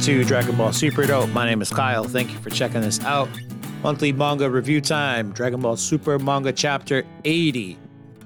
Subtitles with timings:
[0.00, 1.28] into Dragon Ball Super Dope.
[1.28, 2.04] My name is Kyle.
[2.04, 3.28] Thank you for checking this out.
[3.82, 7.76] Monthly manga review time Dragon Ball Super Manga Chapter 80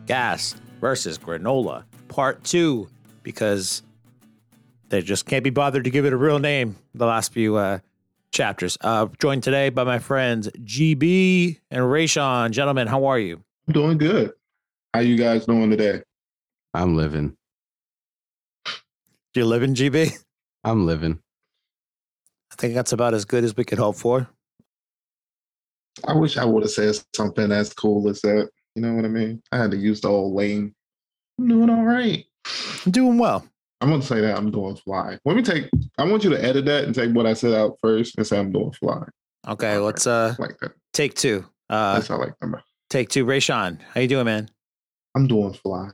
[0.07, 2.89] Gas versus Granolah, Part 2,
[3.25, 3.83] because
[4.89, 7.81] they just can't be bothered to give it a real name the last few uh,
[8.31, 8.79] chapters.
[8.81, 12.53] Uh, joined today by my friends GB and Raysean.
[12.53, 13.43] Gentlemen, how are you?
[13.67, 14.33] I'm doing good.
[14.93, 16.03] How you guys doing today?
[16.73, 17.37] I'm living.
[18.65, 20.13] Do you live in GB?
[20.63, 21.19] I'm living.
[22.55, 24.29] I think that's about as good as we could hope for.
[26.07, 28.49] I wish I would have said something as cool as that.
[28.77, 29.43] You know what I mean?
[29.51, 30.73] I had to use the old lame.
[31.39, 32.25] I'm doing all right.
[32.87, 33.45] I'm doing well.
[33.81, 35.19] I'm gonna say that I'm doing fly.
[35.25, 35.69] Let me take.
[35.99, 38.39] I want you to edit that and take what I said out first and say
[38.39, 39.03] I'm doing fly.
[39.49, 40.73] Okay, let's uh like that.
[40.93, 41.45] take two.
[41.69, 42.57] Uh That's how I like them.
[42.89, 43.27] take two.
[43.27, 44.49] Raysean, how you doing, man?
[45.17, 45.91] I'm doing fly.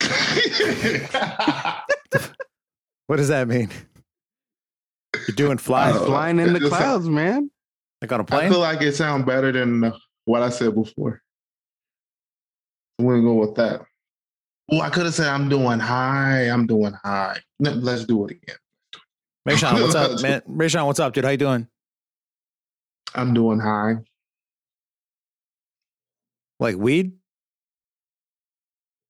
[3.08, 3.70] What does that mean?
[5.28, 7.50] You're doing fly Oh, Flying in the it's- clouds, man.
[8.00, 8.46] like on a plane?
[8.46, 9.92] I feel like it sounds better than
[10.24, 11.20] what I said before.
[12.98, 13.82] We're gonna go with that.
[14.68, 16.42] Well, I could have said I'm doing high.
[16.48, 17.38] I'm doing high.
[17.60, 18.56] No, Let's do it again.
[19.48, 20.42] Raysean, what's up, man?
[20.48, 21.24] Raysean, what's up, dude?
[21.24, 21.68] How you doing?
[23.14, 23.96] I'm doing high.
[26.60, 27.12] Like weed?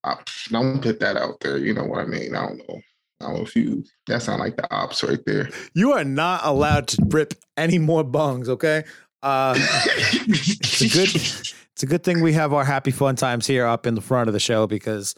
[0.04, 0.16] I,
[0.50, 1.58] don't put that out there.
[1.58, 2.34] You know what I mean?
[2.36, 2.80] I don't know.
[3.20, 3.92] I'm confused.
[4.06, 5.50] That sound like the ops right there.
[5.74, 8.84] You are not allowed to rip any more bungs, okay?
[9.22, 13.66] Uh it's a good it's a good thing we have our happy fun times here
[13.66, 15.16] up in the front of the show because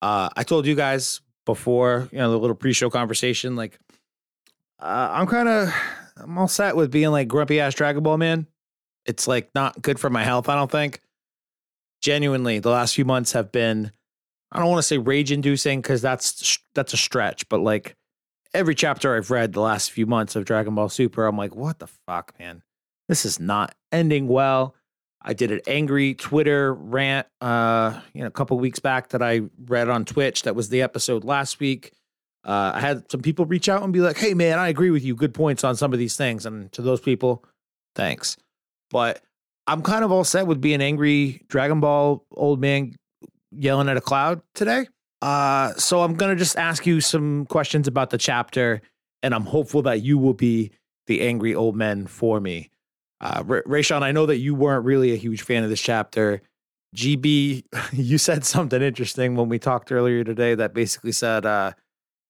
[0.00, 3.78] uh I told you guys before, you know, the little pre-show conversation, like
[4.80, 5.74] uh, I'm kind of
[6.16, 8.46] I'm all set with being like grumpy ass Dragon Ball man.
[9.04, 11.00] It's like not good for my health, I don't think.
[12.00, 13.92] Genuinely, the last few months have been
[14.52, 17.96] I don't want to say rage inducing because that's that's a stretch, but like
[18.52, 21.78] every chapter I've read the last few months of Dragon Ball Super, I'm like, what
[21.78, 22.62] the fuck, man?
[23.08, 24.74] This is not ending well.
[25.22, 29.42] I did an angry Twitter rant, uh, you know, a couple weeks back that I
[29.66, 30.42] read on Twitch.
[30.42, 31.92] That was the episode last week.
[32.44, 35.04] Uh, I had some people reach out and be like, "Hey, man, I agree with
[35.04, 35.14] you.
[35.14, 37.44] Good points on some of these things." And to those people,
[37.94, 38.36] thanks.
[38.90, 39.22] But
[39.66, 42.96] I'm kind of all set with being angry Dragon Ball old man
[43.56, 44.86] yelling at a cloud today.
[45.20, 48.82] Uh, so I'm gonna just ask you some questions about the chapter,
[49.22, 50.72] and I'm hopeful that you will be
[51.06, 52.70] the angry old men for me.
[53.20, 56.42] Uh, Ra- Raysean, I know that you weren't really a huge fan of this chapter.
[56.96, 61.72] GB, you said something interesting when we talked earlier today that basically said, uh,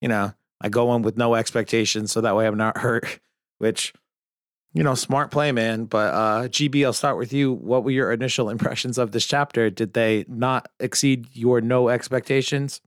[0.00, 3.20] you know, I go in with no expectations, so that way I'm not hurt.
[3.58, 3.92] Which,
[4.74, 5.84] you know, smart play, man.
[5.84, 7.52] But uh, GB, I'll start with you.
[7.52, 9.70] What were your initial impressions of this chapter?
[9.70, 12.80] Did they not exceed your no expectations?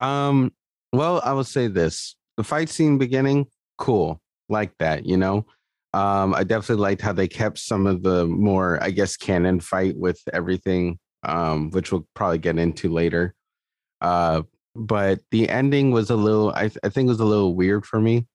[0.00, 0.52] Um,
[0.92, 2.16] well, I will say this.
[2.36, 3.46] The fight scene beginning,
[3.78, 4.20] cool.
[4.48, 5.46] Like that, you know.
[5.94, 9.96] Um, I definitely liked how they kept some of the more, I guess, canon fight
[9.96, 13.34] with everything, um, which we'll probably get into later.
[14.00, 14.42] Uh,
[14.74, 18.26] but the ending was a little, I, I think, was a little weird for me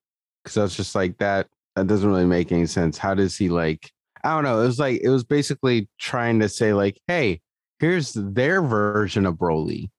[0.42, 1.48] because I was just like that.
[1.78, 2.98] That doesn't really make any sense.
[2.98, 3.90] How does he like?
[4.24, 4.60] I don't know.
[4.60, 7.40] It was like it was basically trying to say like, hey,
[7.78, 9.90] here's their version of Broly.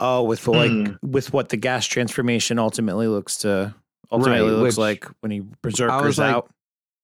[0.00, 0.92] Oh, with like Hmm.
[1.02, 3.74] with what the gas transformation ultimately looks to
[4.10, 6.50] ultimately Right, looks which like when he berserkers was like, out.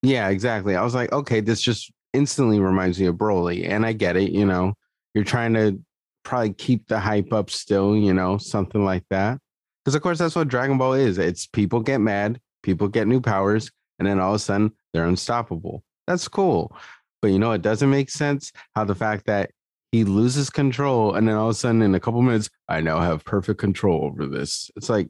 [0.02, 0.74] Yeah, exactly.
[0.76, 4.32] I was like, okay, this just instantly reminds me of Broly, and I get it.
[4.32, 4.72] You know,
[5.14, 5.78] you're trying to
[6.24, 7.94] probably keep the hype up still.
[7.96, 9.38] You know, something like that.
[9.84, 11.18] Because of course, that's what Dragon Ball is.
[11.18, 15.06] It's people get mad, people get new powers, and then all of a sudden they're
[15.06, 15.82] unstoppable.
[16.06, 16.76] That's cool.
[17.20, 19.50] But you know, it doesn't make sense how the fact that
[19.92, 23.00] he loses control, and then all of a sudden, in a couple minutes, I now
[23.00, 24.70] have perfect control over this.
[24.74, 25.08] It's like,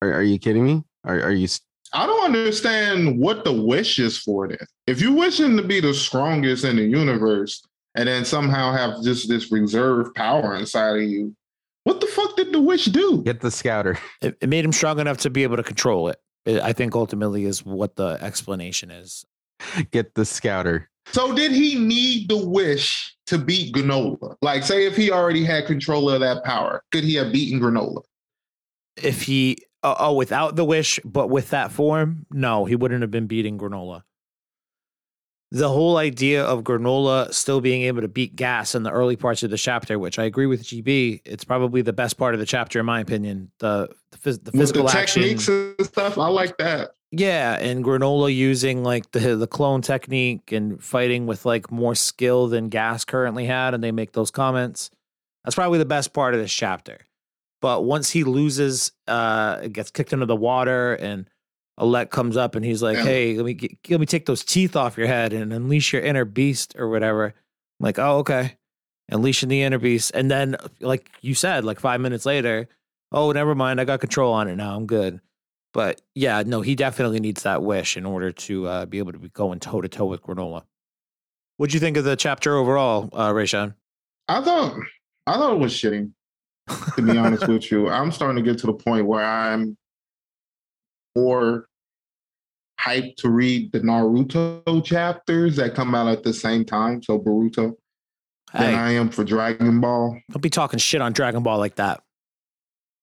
[0.00, 0.82] are, are you kidding me?
[1.04, 1.48] Are, are you
[1.92, 4.66] I don't understand what the wish is for this.
[4.86, 7.62] If you wishing to be the strongest in the universe
[7.96, 11.34] and then somehow have just this reserve power inside of you,
[11.84, 13.22] what the fuck did the wish do?
[13.22, 13.98] get the scouter?
[14.22, 16.18] It, it made him strong enough to be able to control it.
[16.46, 19.24] It- I think ultimately is what the explanation is.
[19.90, 20.88] get the scouter.
[21.12, 24.36] So did he need the wish to beat Granolah?
[24.42, 28.02] Like, say if he already had control of that power, could he have beaten Granolah?
[28.96, 33.10] If he oh, oh without the wish, but with that form, no, he wouldn't have
[33.10, 34.02] been beating Granolah.
[35.52, 39.42] The whole idea of Granolah still being able to beat gas in the early parts
[39.42, 42.46] of the chapter, which I agree with GB, it's probably the best part of the
[42.46, 43.50] chapter in my opinion.
[43.58, 46.94] The the, phys- the With the physical action, techniques and stuff, I like that.
[47.12, 52.46] Yeah, and Granolah using like the the clone technique and fighting with like more skill
[52.46, 54.90] than Gas currently had, and they make those comments.
[55.44, 57.00] That's probably the best part of this chapter.
[57.60, 61.28] But once he loses, uh, gets kicked into the water, and
[61.78, 63.04] Elec comes up and he's like, Yeah.
[63.04, 66.02] "Hey, let me get, let me take those teeth off your head and unleash your
[66.02, 67.32] inner beast or whatever." I'm
[67.84, 68.56] like, "Oh, okay."
[69.08, 72.68] Unleashing the inner beast, and then like you said, like five minutes later,
[73.12, 74.76] oh, never mind, I got control on it now.
[74.76, 75.20] I'm good.
[75.72, 79.18] But yeah, no, he definitely needs that wish in order to uh, be able to
[79.18, 80.62] be going toe to toe with Granolah.
[81.56, 83.74] What'd you think of the chapter overall, uh, Raysean?
[84.28, 84.76] I thought
[85.26, 86.10] I thought it was shitty.
[86.94, 89.76] To be honest with you, I'm starting to get to the point where I'm
[91.16, 91.66] more
[92.80, 97.02] hyped to read the Naruto chapters that come out at the same time.
[97.02, 97.74] So Boruto
[98.52, 100.18] than I am for Dragon Ball.
[100.30, 102.02] don't be talking shit on Dragon Ball like that.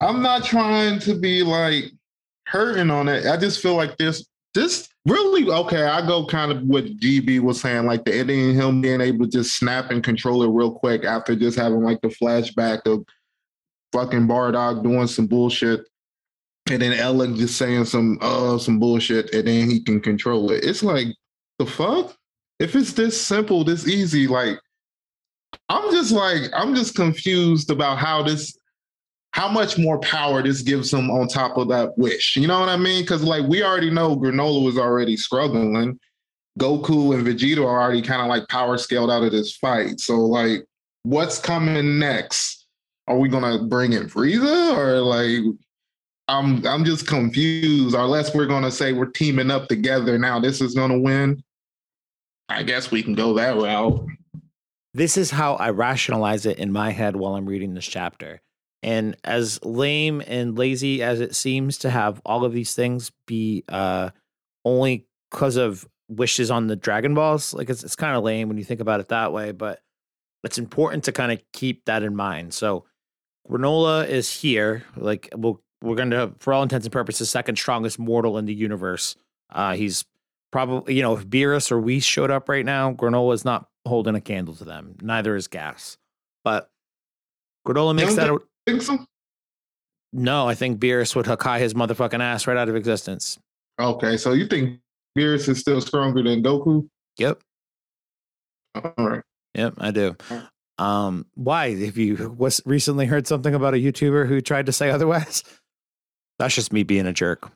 [0.02, 1.86] I'm not trying to be like
[2.48, 3.26] hurting on it.
[3.26, 5.84] I just feel like this this really okay.
[5.84, 9.32] I go kind of what GB was saying, like the ending, him being able to
[9.32, 13.06] just snap and control it real quick after just having like the flashback of
[13.94, 15.88] fucking Bardock doing some bullshit.
[16.70, 20.64] And then Ellen just saying some uh some bullshit and then he can control it.
[20.64, 21.08] It's like
[21.60, 22.16] the fuck?
[22.60, 24.60] If it's this simple, this easy, like
[25.70, 28.58] I'm just like I'm just confused about how this
[29.32, 32.36] how much more power this gives him on top of that wish.
[32.36, 33.04] You know what I mean?
[33.04, 36.00] Because like we already know Granolah was already struggling.
[36.60, 40.00] Goku and Vegeta are already kind of like power scaled out of this fight.
[40.00, 40.66] So like,
[41.04, 42.66] what's coming next?
[43.08, 45.44] Are we gonna bring in Frieza or like?
[46.28, 47.96] I'm I'm just confused.
[47.96, 51.44] Unless we're gonna say we're teaming up together now, this is gonna win.
[52.50, 54.06] I guess we can go that route.
[54.94, 58.42] This is how I rationalize it in my head while I'm reading this chapter.
[58.84, 63.64] And as lame and lazy as it seems to have all of these things be
[63.70, 64.12] uh,
[64.66, 68.58] only because of wishes on the Dragon Balls, like it's, it's kind of lame when
[68.58, 69.82] you think about it that way, but
[70.44, 72.54] it's important to kind of keep that in mind.
[72.54, 72.86] So
[73.50, 78.00] Granolah is here, like we'll, we're going to, for all intents and purposes, second strongest
[78.00, 79.16] mortal in the universe.
[79.52, 80.06] Uh, he's
[80.52, 84.16] probably, you know, if Beerus or Whis showed up right now, Granolah is not holding
[84.16, 84.96] a candle to them.
[85.02, 85.98] Neither is Gas.
[86.44, 86.70] But
[87.66, 88.38] Granolah makes that.
[88.66, 89.00] Think so?
[90.14, 93.38] No, I think Beerus would Hakai his motherfucking ass right out of existence.
[93.80, 94.80] Okay, so you think
[95.18, 96.88] Beerus is still stronger than Goku?
[97.18, 97.42] Yep.
[98.76, 99.22] All right.
[99.54, 100.16] Yep, I do.
[100.78, 101.76] Um, why?
[101.86, 105.44] Have you was recently heard something about a YouTuber who tried to say otherwise?
[106.40, 107.52] That's just me being a jerk.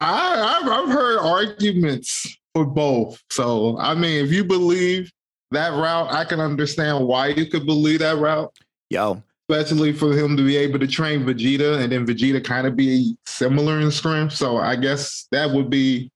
[0.00, 3.22] I, I've, I've heard arguments for both.
[3.30, 5.10] So, I mean, if you believe
[5.50, 8.52] that route, I can understand why you could believe that route,
[8.90, 12.76] Yo, especially for him to be able to train Vegeta and then Vegeta kind of
[12.76, 14.34] be similar in strength.
[14.34, 16.10] So, I guess that would be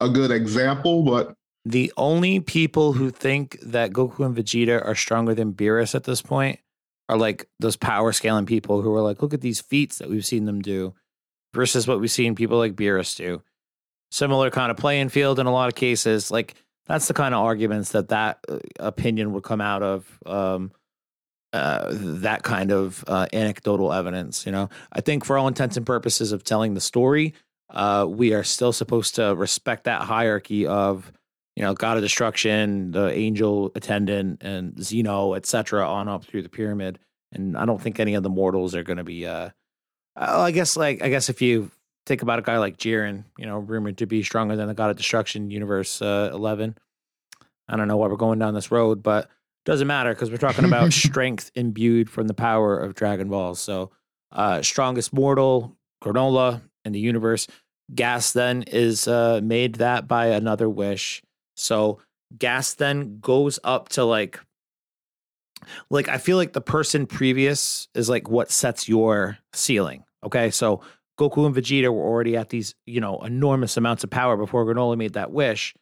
[0.00, 1.02] a good example.
[1.02, 6.04] But the only people who think that Goku and Vegeta are stronger than Beerus at
[6.04, 6.60] this point
[7.08, 10.26] are like those power scaling people who are like, look at these feats that we've
[10.26, 10.94] seen them do
[11.54, 13.42] versus what we've seen people like Beerus do.
[14.10, 16.30] Similar kind of playing field in a lot of cases.
[16.30, 16.54] Like
[16.86, 20.18] that's the kind of arguments that that uh, opinion would come out of.
[20.24, 20.72] Um,
[21.52, 25.86] uh, that kind of uh, anecdotal evidence, you know, I think for all intents and
[25.86, 27.32] purposes of telling the story,
[27.70, 31.10] uh, we are still supposed to respect that hierarchy of
[31.56, 36.50] you know, God of Destruction, the Angel Attendant, and Zeno, etc., on up through the
[36.50, 36.98] pyramid.
[37.32, 39.26] And I don't think any of the mortals are going to be.
[39.26, 39.50] Uh,
[40.16, 41.70] oh, I guess like I guess if you
[42.06, 44.90] think about a guy like Jiren, you know, rumored to be stronger than the God
[44.90, 46.76] of Destruction Universe uh, Eleven.
[47.68, 49.28] I don't know why we're going down this road, but
[49.64, 53.58] doesn't matter because we're talking about strength imbued from the power of Dragon Balls.
[53.58, 53.90] So,
[54.30, 57.48] uh, strongest mortal, Granolah in the universe.
[57.94, 61.22] Gas then is uh, made that by another wish.
[61.56, 62.00] So
[62.36, 64.40] gas then goes up to like
[65.90, 70.04] like I feel like the person previous is like what sets your ceiling.
[70.26, 70.50] Okay.
[70.50, 70.82] So
[71.18, 74.98] Goku and Vegeta were already at these, you know, enormous amounts of power before Granolah
[74.98, 75.74] made that wish.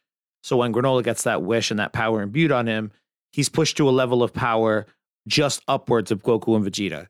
[0.43, 2.91] So when Granolah gets that wish and that power imbued on him,
[3.31, 4.85] he's pushed to a level of power
[5.27, 7.07] just upwards of Goku and Vegeta.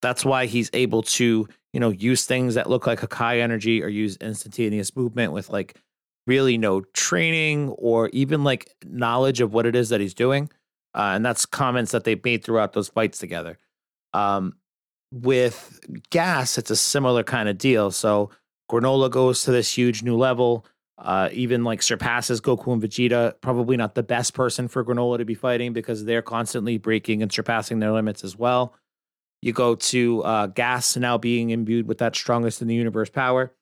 [0.00, 3.88] That's why he's able to, you know, use things that look like Hakai energy or
[3.88, 5.76] use instantaneous movement with like
[6.26, 10.50] really no training or even like knowledge of what it is that he's doing.
[10.94, 13.58] Uh, and that's comments that they've made throughout those fights together.
[14.14, 14.54] Um,
[15.10, 17.90] with Gas, it's a similar kind of deal.
[17.90, 18.30] So
[18.70, 20.66] Granolah goes to this huge new level,
[20.98, 23.34] uh, even like surpasses Goku and Vegeta.
[23.40, 27.32] Probably not the best person for Granolah to be fighting because they're constantly breaking and
[27.32, 28.74] surpassing their limits as well.
[29.40, 33.52] You go to uh, Gas now being imbued with that strongest in the universe power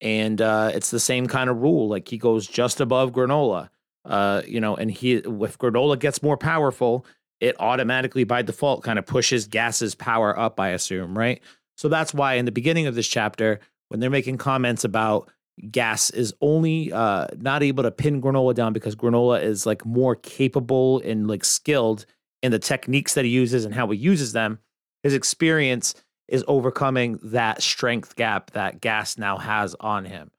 [0.00, 1.88] and uh, it's the same kind of rule.
[1.88, 3.70] Like he goes just above granolah,
[4.04, 7.06] uh, you know, and he if granolah gets more powerful,
[7.40, 10.58] it automatically by default kind of pushes gas's power up.
[10.60, 11.42] I assume, right?
[11.76, 15.30] So that's why in the beginning of this chapter, when they're making comments about
[15.70, 20.16] Gas is only uh, not able to pin Granolah down because Granolah is like more
[20.16, 22.06] capable and like skilled
[22.42, 24.58] in the techniques that he uses and how he uses them.
[25.04, 25.94] His experience
[26.26, 30.30] is overcoming that strength gap that Gas now has on him.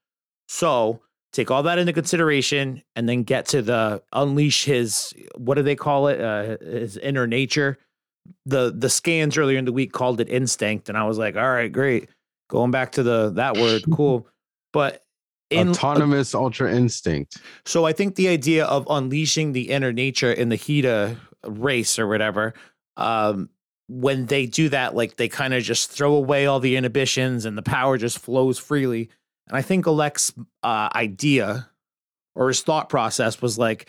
[0.48, 1.00] So
[1.36, 5.76] take all that into consideration and then get to the unleash his what do they
[5.76, 6.20] call it?
[6.20, 7.78] Uh, his inner nature.
[8.46, 11.48] The the scans earlier in the week called it instinct and i was like all
[11.48, 12.08] right great.
[12.48, 14.26] Going back to the that word cool.
[14.72, 15.04] But
[15.50, 17.36] in autonomous uh, ultra instinct.
[17.64, 21.16] So i think the idea of unleashing the inner nature in the Heeter
[21.46, 22.54] race or whatever
[22.96, 23.48] um
[23.88, 27.56] when they do that like they kind of just throw away all the inhibitions and
[27.56, 29.08] the power just flows freely
[29.48, 31.68] and I think Elec's uh, idea
[32.34, 33.88] or his thought process was like,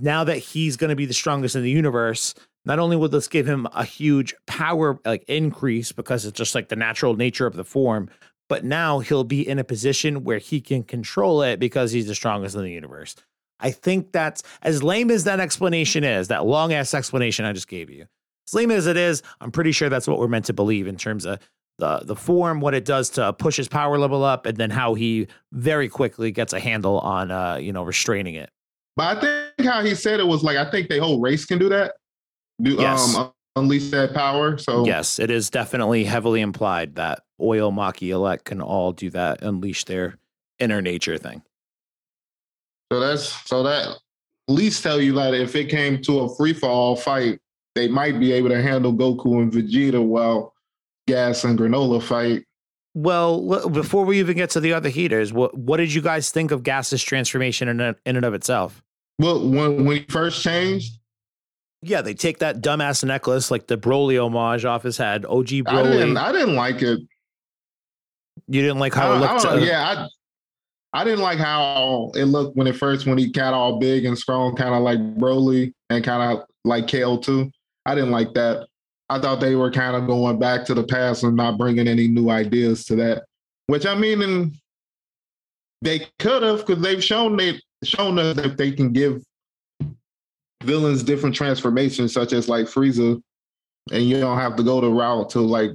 [0.00, 2.34] now that he's going to be the strongest in the universe,
[2.64, 6.68] not only will this give him a huge power like increase because it's just like
[6.68, 8.10] the natural nature of the form,
[8.48, 12.14] but now he'll be in a position where he can control it because he's the
[12.14, 13.14] strongest in the universe.
[13.60, 17.68] I think that's as lame as that explanation is, that long ass explanation I just
[17.68, 18.06] gave you.
[18.48, 20.96] As lame as it is, I'm pretty sure that's what we're meant to believe in
[20.96, 21.38] terms of
[21.78, 24.94] the the form, what it does to push his power level up, and then how
[24.94, 28.50] he very quickly gets a handle on uh, you know restraining it.
[28.96, 31.58] But I think how he said it was like I think the whole race can
[31.58, 31.96] do that.
[32.62, 33.16] Do yes.
[33.16, 34.56] um unleash that power.
[34.58, 39.42] So yes, it is definitely heavily implied that oil Maki elec can all do that,
[39.42, 40.18] unleash their
[40.58, 41.42] inner nature thing.
[42.92, 43.98] So that's so that at
[44.48, 47.40] least tell you that if it came to a free fall fight,
[47.74, 50.54] they might be able to handle Goku and Vegeta well
[51.06, 52.44] gas and granolah fight.
[52.94, 56.50] Well, before we even get to the other Heeters, what what did you guys think
[56.50, 58.82] of Gas's transformation in, in and of itself?
[59.18, 60.94] Well, when when he first changed,
[61.82, 65.26] yeah, they take that dumbass necklace, like the Broly homage, off his head.
[65.26, 65.68] OG Broly.
[65.68, 67.00] I didn't, I didn't like it.
[68.48, 69.44] You didn't like how I, it looked.
[69.44, 70.08] Uh, yeah,
[70.94, 74.06] I I didn't like how it looked when it first when he got all big
[74.06, 77.50] and strong, kind of like Broly and kind of like Kale too.
[77.84, 78.66] I didn't like that.
[79.08, 82.08] I thought they were kind of going back to the past and not bringing any
[82.08, 83.24] new ideas to that.
[83.66, 84.56] Which I mean, and
[85.82, 89.22] they could have because they've shown they shown us that they can give
[90.62, 93.20] villains different transformations, such as like Frieza,
[93.92, 95.70] and you don't have to go the route to like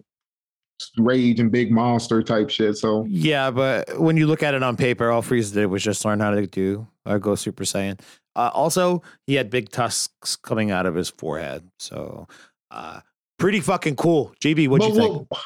[0.97, 2.77] rage and big monster type shit.
[2.77, 6.03] So yeah, but when you look at it on paper, all Frieza did was just
[6.03, 7.99] learn how to do or go Super Saiyan.
[8.35, 12.27] Uh, also, he had big tusks coming out of his forehead, so
[12.71, 13.01] uh,
[13.41, 14.33] pretty fucking cool.
[14.39, 15.27] GB, what you think?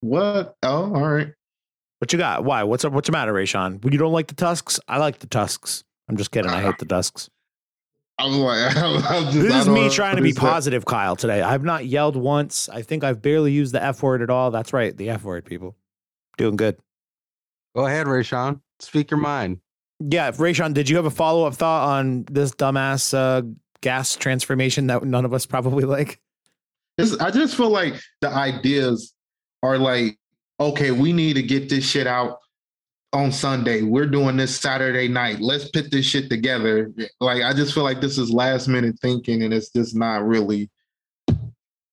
[0.00, 0.54] What?
[0.62, 1.32] Oh, all right.
[1.98, 2.44] What you got?
[2.44, 2.62] Why?
[2.62, 2.92] What's up?
[2.92, 3.82] What's the matter, Raysean?
[3.90, 4.78] You don't like the tusks?
[4.86, 5.82] I like the tusks.
[6.10, 6.50] I'm just kidding.
[6.50, 7.30] I hate the tusks.
[8.18, 8.76] I'm like,
[9.10, 11.16] I'm just, this is me trying to be positive, Kyle.
[11.16, 12.68] Today, I've not yelled once.
[12.68, 14.50] I think I've barely used the F word at all.
[14.50, 15.74] That's right, the F word, people.
[16.36, 16.76] Doing good.
[17.74, 18.60] Go ahead, Raysean.
[18.80, 19.60] Speak your mind.
[20.00, 23.40] Yeah, Raysean, did you have a follow up thought on this dumbass uh,
[23.80, 26.20] gas transformation that none of us probably like?
[26.98, 29.14] I just feel like the ideas
[29.62, 30.18] are like,
[30.60, 32.38] okay, we need to get this shit out
[33.12, 33.82] on Sunday.
[33.82, 35.40] We're doing this Saturday night.
[35.40, 36.92] Let's put this shit together.
[37.20, 40.70] Like, I just feel like this is last minute thinking and it's just not really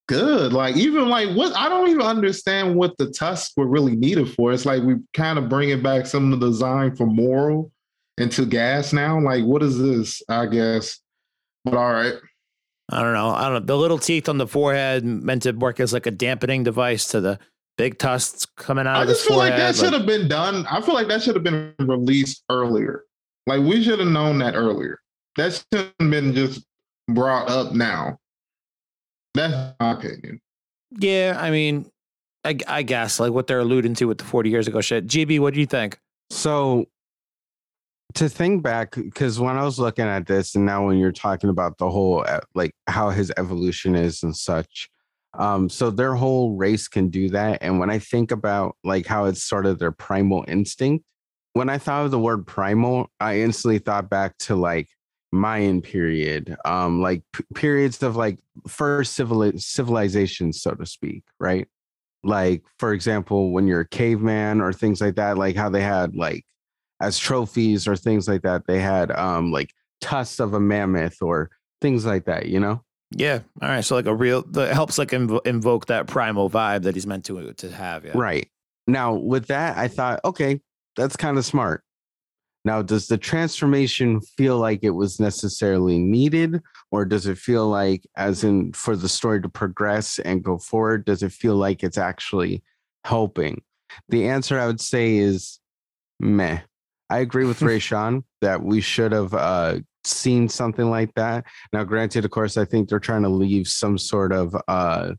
[0.07, 0.51] good.
[0.53, 4.51] Like, even like what I don't even understand what the tusks were really needed for.
[4.51, 7.71] It's like we kind of bringing back some of the design for Moro
[8.17, 9.19] into gas now.
[9.19, 10.21] Like, what is this?
[10.27, 10.99] I guess.
[11.63, 12.15] But all right.
[12.91, 13.29] I don't know.
[13.29, 13.59] I don't know.
[13.65, 17.21] The little teeth on the forehead meant to work as like a dampening device to
[17.21, 17.39] the
[17.77, 19.53] big tusks coming out I of his forehead.
[19.53, 20.65] I just feel like that should have been done.
[20.69, 23.05] I feel like that should have been released earlier.
[23.47, 24.99] Like we should have known that earlier.
[25.37, 26.65] That should have been just
[27.07, 28.19] brought up now.
[29.33, 30.41] That's my opinion.
[30.99, 31.89] Yeah, I mean,
[32.43, 35.07] I, I guess like what they're alluding to with the 40 years ago shit.
[35.07, 35.97] GB, what do you think?
[36.29, 36.87] So
[38.15, 41.49] to think back because when i was looking at this and now when you're talking
[41.49, 42.25] about the whole
[42.55, 44.89] like how his evolution is and such
[45.37, 49.25] um so their whole race can do that and when i think about like how
[49.25, 51.05] it's sort of their primal instinct
[51.53, 54.87] when i thought of the word primal i instantly thought back to like
[55.33, 58.37] mayan period um like p- periods of like
[58.67, 61.67] first civil civilization so to speak right?
[62.23, 66.15] Like for example when you're a caveman or things like that like how they had
[66.15, 66.45] like
[67.01, 68.67] as trophies or things like that.
[68.67, 71.49] They had um like tusks of a mammoth or
[71.81, 72.83] things like that, you know?
[73.11, 73.39] Yeah.
[73.61, 73.83] All right.
[73.83, 77.25] So like a real that helps like inv- invoke that primal vibe that he's meant
[77.25, 78.05] to to have.
[78.05, 78.13] Yeah.
[78.15, 78.49] Right.
[78.87, 80.61] Now with that, I thought, okay,
[80.95, 81.83] that's kind of smart.
[82.63, 88.05] Now, does the transformation feel like it was necessarily needed, or does it feel like,
[88.15, 91.97] as in for the story to progress and go forward, does it feel like it's
[91.97, 92.61] actually
[93.03, 93.63] helping?
[94.09, 95.59] The answer I would say is
[96.19, 96.59] meh.
[97.11, 101.45] I agree with Raysean that we should have uh, seen something like that.
[101.73, 105.13] Now, granted, of course, I think they're trying to leave some sort of, uh,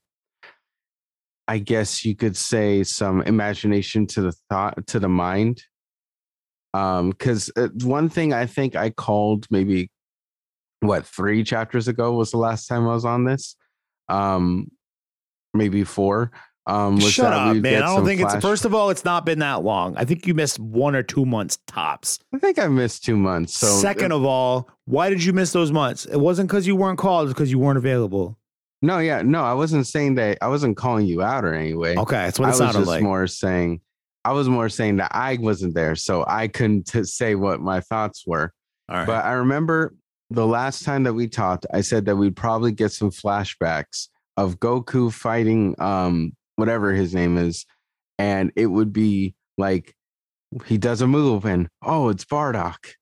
[1.47, 5.63] I guess you could say, some imagination to the thought to the mind.
[6.75, 9.91] Um, because uh, one thing I think I called maybe
[10.81, 13.57] what three chapters ago was the last time I was on this.
[14.09, 14.71] Um,
[15.53, 16.33] maybe four.
[16.67, 17.83] Um, Shut up, man.
[17.83, 19.97] I don't think it's first of all, it's not been that long.
[19.97, 22.21] I think you missed one or two months tops.
[22.33, 23.57] I think I missed two months.
[23.57, 26.05] So Second of all, why did you miss those months?
[26.07, 28.39] It wasn't because you weren't called, it's because you weren't available.
[28.81, 30.39] No, yeah, no, I wasn't saying that.
[30.41, 31.97] I wasn't calling you out or anyway.
[31.97, 33.03] Okay, that's what I it was just like.
[33.03, 33.81] more saying,
[34.25, 37.81] I was more saying that I wasn't there, so I couldn't t- say what my
[37.81, 38.53] thoughts were.
[38.89, 39.07] all right.
[39.07, 39.95] But I remember
[40.31, 44.59] the last time that we talked, I said that we'd probably get some flashbacks of
[44.59, 47.67] Goku fighting um whatever his name is,
[48.19, 49.95] and it would be like
[50.67, 52.95] he does a move and oh, it's Bardock.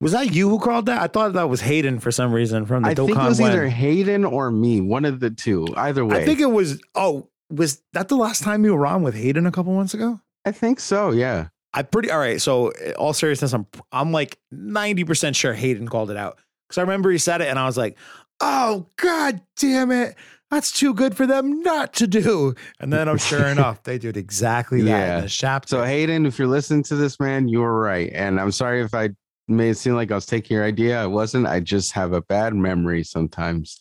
[0.00, 1.00] was that you who called that?
[1.00, 3.50] I thought that was Hayden for some reason from the I think it was Wen.
[3.50, 5.66] either Hayden or me, one of the two.
[5.76, 6.80] Either way, I think it was.
[6.94, 10.20] Oh, was that the last time you were on with Hayden a couple months ago?
[10.44, 11.10] I think so.
[11.10, 11.48] Yeah.
[11.72, 12.40] I pretty all right.
[12.40, 16.78] So, uh, all seriousness, I'm I'm like ninety percent sure Hayden called it out because
[16.78, 17.98] I remember he said it, and I was like,
[18.40, 20.14] "Oh God damn it,
[20.50, 24.16] that's too good for them not to do." And then, I'm sure enough, they did
[24.16, 25.16] exactly that Yeah.
[25.16, 25.68] in this chapter.
[25.68, 28.10] So Hayden, if you're listening to this, man, you were right.
[28.14, 29.10] And I'm sorry if I
[29.48, 31.02] made it seem like I was taking your idea.
[31.02, 31.46] I wasn't.
[31.46, 33.78] I just have a bad memory sometimes.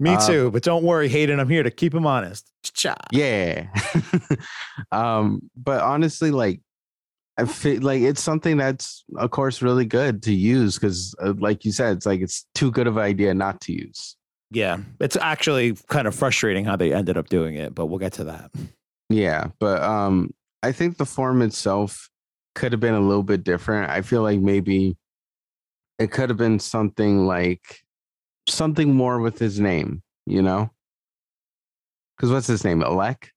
[0.00, 1.38] Me uh, too, but don't worry, Hayden.
[1.38, 2.50] I'm here to keep him honest.
[2.62, 2.94] Cha.
[3.12, 3.66] Yeah.
[4.92, 6.60] um, but honestly, like
[7.36, 11.64] I feel like it's something that's of course really good to use because uh, like
[11.64, 14.16] you said, it's like it's too good of an idea not to use.
[14.52, 18.12] Yeah, it's actually kind of frustrating how they ended up doing it, but we'll get
[18.14, 18.50] to that.
[19.08, 22.08] Yeah, but um I think the form itself
[22.54, 23.90] could have been a little bit different.
[23.90, 24.96] I feel like maybe
[25.98, 27.82] it could have been something like
[28.48, 30.70] something more with his name, you know?
[32.20, 32.82] Cuz what's his name?
[32.82, 33.28] Elec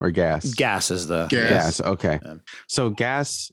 [0.00, 0.52] or Gas?
[0.54, 1.50] Gas is the Gas.
[1.50, 1.80] Gas.
[1.80, 2.18] Okay.
[2.24, 2.34] Yeah.
[2.68, 3.50] So Gas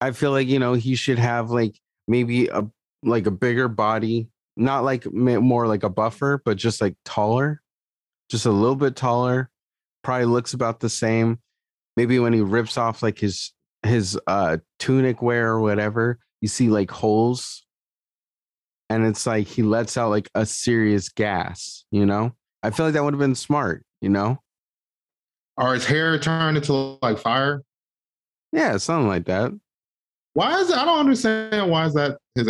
[0.00, 2.68] I feel like, you know, he should have like maybe a
[3.02, 7.60] like a bigger body, not like more like a buffer, but just like taller.
[8.30, 9.50] Just a little bit taller.
[10.02, 11.38] Probably looks about the same.
[11.96, 13.52] Maybe when he rips off like his
[13.84, 17.64] his uh tunic wear or whatever, you see like holes
[18.90, 22.32] and it's like he lets out like a serious gas, you know?
[22.62, 24.40] I feel like that would have been smart, you know?
[25.56, 27.62] Or his hair turned into like fire.
[28.52, 29.52] Yeah, something like that.
[30.34, 30.76] Why is it?
[30.76, 32.48] I don't understand why is that his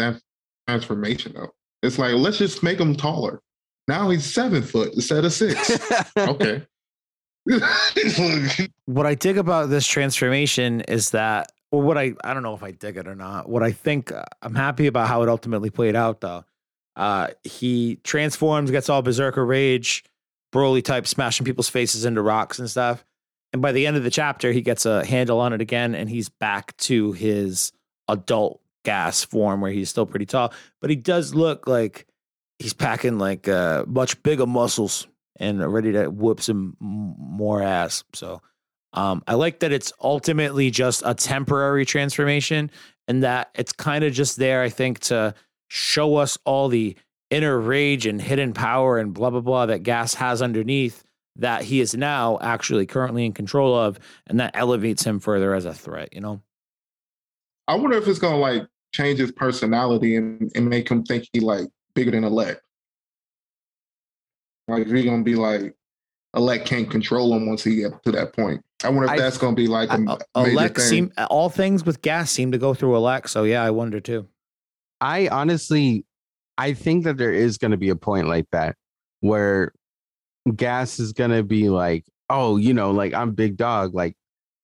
[0.69, 1.51] transformation though.
[1.85, 3.41] It's like let's just make him taller.
[3.87, 5.79] Now he's seven foot instead of six.
[6.19, 6.67] okay.
[8.87, 12.63] what I dig about this transformation is that, or what I, I don't know if
[12.63, 13.49] I dig it or not.
[13.49, 16.45] What I think uh, I'm happy about how it ultimately played out though.
[16.97, 20.05] Uh, he transforms, gets all berserker rage,
[20.55, 23.05] Broly type, smashing people's faces into rocks and stuff.
[23.53, 26.09] And by the end of the chapter, he gets a handle on it again, and
[26.09, 27.73] he's back to his
[28.09, 32.07] adult gas form where he's still pretty tall, but he does look like
[32.59, 38.05] he's packing like uh, much bigger muscles and ready to whoop some more ass.
[38.13, 38.41] So
[38.93, 42.71] um, I like that it's ultimately just a temporary transformation
[43.09, 45.35] and that it's kind of just there, I think, to
[45.69, 46.97] show us all the
[47.31, 51.03] inner rage and hidden power and blah, blah, blah that Gas has underneath
[51.37, 53.99] that he is now actually currently in control of.
[54.29, 56.41] And that elevates him further as a threat, you know?
[57.67, 61.41] I wonder if it's gonna like change his personality and, and make him think he
[61.41, 62.57] like bigger than Elec.
[64.69, 65.75] Like if he's gonna be like
[66.37, 68.65] Elec can't control him once he get to that point.
[68.85, 71.11] I wonder if I- that's gonna be like a Uh, major Alex thing.
[71.11, 73.33] seem all things with gas seem to go through Alex.
[73.33, 74.29] So yeah, I wonder too.
[75.01, 76.05] I honestly,
[76.57, 78.77] I think that there is going to be a point like that
[79.21, 79.73] where
[80.55, 84.17] gas is going to be like, oh, you know, like I'm big dog, like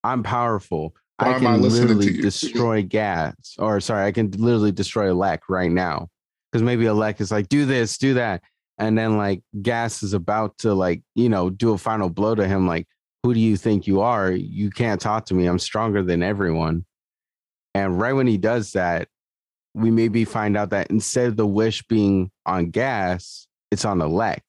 [0.04, 0.94] I'm powerful.
[1.20, 6.08] Why I can literally destroy gas, or sorry, I can literally destroy Elec right now.
[6.50, 8.42] Because maybe Elec is like, do this, do that.
[8.78, 12.48] And then like gas is about to like, you know, do a final blow to
[12.48, 12.66] him.
[12.66, 12.88] Like,
[13.22, 14.32] who do you think you are?
[14.32, 15.46] You can't talk to me.
[15.46, 16.86] I'm stronger than everyone.
[17.74, 19.08] And right when he does that,
[19.74, 24.40] we maybe find out that instead of the wish being on gas, it's on Elec.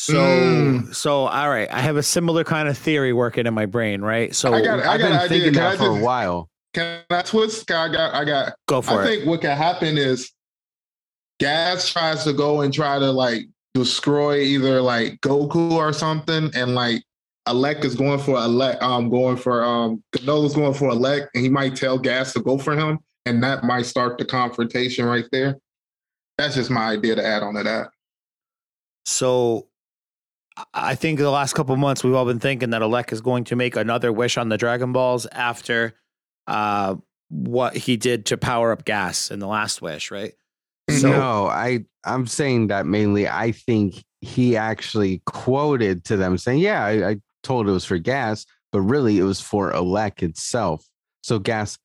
[0.00, 0.94] So Mm.
[0.94, 4.34] so all right, I have a similar kind of theory working in my brain, right?
[4.34, 4.80] So I got.
[4.80, 5.28] I I've got been an idea.
[5.28, 6.48] thinking Can that I for a while.
[6.72, 7.66] Can I twist?
[7.66, 9.06] Can I got I got go for I it.
[9.06, 10.30] think what can happen is
[11.40, 13.42] Gas tries to go and try to like
[13.74, 17.02] destroy either like Goku or something, and like
[17.48, 21.48] Elec is going for Elec, um, going for um, Granolah's going for Elec, and he
[21.48, 25.56] might tell Gas to go for him, and that might start the confrontation right there.
[26.38, 27.88] That's just my idea to add on to that.
[29.06, 29.67] So
[30.74, 33.56] I think the last couple months we've all been thinking that Elec is going to
[33.56, 35.94] make another wish on the Dragon Balls after
[36.46, 36.96] uh,
[37.28, 40.32] what he did to power up gas in the last wish, right?
[40.90, 43.28] So, no, I I'm saying that mainly.
[43.28, 47.98] I think he actually quoted to them saying, "Yeah, I, I told it was for
[47.98, 50.86] gas, but really it was for Elec itself."
[51.22, 51.78] So gas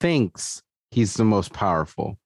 [0.00, 2.18] thinks he's the most powerful.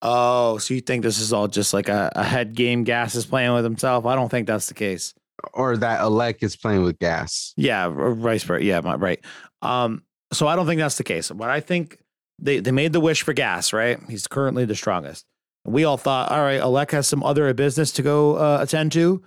[0.00, 2.84] Oh, so you think this is all just like a, a head game?
[2.84, 4.06] Gas is playing with himself.
[4.06, 5.14] I don't think that's the case.
[5.52, 7.52] Or that Elec is playing with gas.
[7.56, 8.62] Yeah, versa.
[8.62, 9.20] Yeah, right.
[9.62, 11.30] Um, so I don't think that's the case.
[11.30, 11.98] But I think
[12.38, 13.72] they they made the wish for gas.
[13.72, 15.24] Right, he's currently the strongest.
[15.64, 19.22] We all thought, all right, Elec has some other business to go uh, attend to,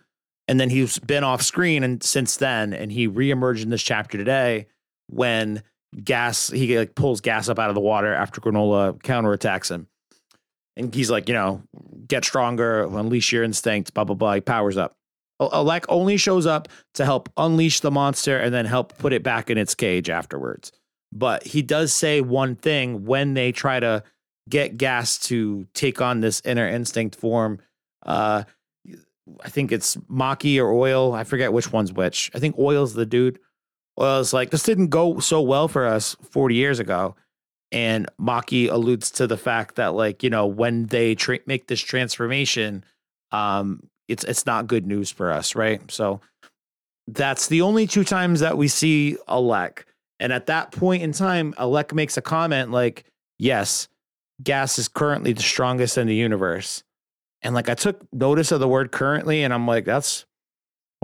[0.47, 4.17] and then he's been off screen and since then, and he reemerged in this chapter
[4.17, 4.67] today
[5.07, 5.63] when
[6.03, 9.87] gas he like pulls gas up out of the water after Granolah counterattacks him
[10.77, 11.61] and he's like, you know,
[12.07, 14.35] get stronger, unleash your instincts, blah blah blah.
[14.35, 14.95] He powers up.
[15.39, 19.49] Elec only shows up to help unleash the monster and then help put it back
[19.49, 20.71] in its cage afterwards.
[21.11, 24.03] But he does say one thing when they try to
[24.49, 27.59] get Gas to take on this inner instinct form.
[28.05, 28.43] Uh,
[29.43, 31.13] I think it's Maki or Oil.
[31.13, 32.29] I forget which one's which.
[32.35, 33.39] I think Oil's the dude.
[33.99, 37.15] Oil's like, this didn't go so well for us 40 years ago
[37.71, 41.81] and Maki alludes to the fact that like you know when they tra- make this
[41.81, 42.83] transformation,
[43.31, 45.81] um, it's it's not good news for us, right?
[45.89, 46.21] So
[47.07, 49.83] that's the only two times that we see Elec,
[50.19, 53.05] and at that point in time, Elec makes a comment like,
[53.39, 53.87] "Yes,
[54.43, 56.83] gas is currently the strongest in the universe,"
[57.41, 60.25] and like I took notice of the word currently, and I'm like, that's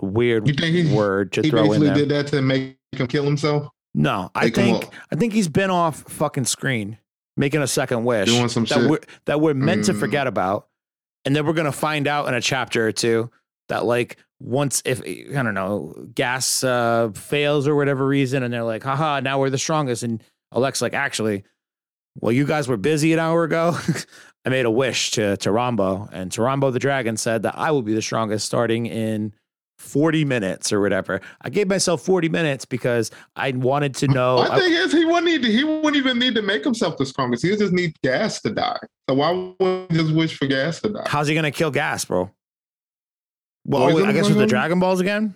[0.02, 1.94] a weird he, word to he throw in there.
[1.94, 3.72] did that to make him kill himself.
[4.00, 7.00] No, I think I think he's been off fucking screen
[7.36, 8.90] making a second wish Doing some that shit.
[8.90, 10.00] we're that we're meant to Mm.
[10.00, 10.68] forget about,
[11.26, 13.32] and then we're gonna find out in a chapter or two
[13.70, 18.64] that like once if I don't know gas uh, fails or whatever reason, and they're
[18.64, 20.22] like, haha, now we're the strongest, and
[20.54, 21.44] Alex like actually,
[22.22, 23.76] well, you guys were busy an hour ago.
[24.46, 27.94] I made a wish to Toronbo, and Toronbo the dragon said that I will be
[27.96, 29.34] the strongest starting in
[29.78, 31.22] 40 minutes or whatever.
[31.42, 34.38] I gave myself 40 minutes because I wanted to know.
[34.38, 37.06] My thing is, he wouldn't need to, he wouldn't even need to make himself the
[37.06, 37.46] strongest.
[37.46, 38.80] He just need gas to die.
[39.10, 41.06] So why wouldn't he just wish for gas to die?
[41.08, 42.32] how's he going to kill gas, bro?
[43.66, 44.48] Well, Poison I guess with the?
[44.48, 45.36] Dragon Balls again.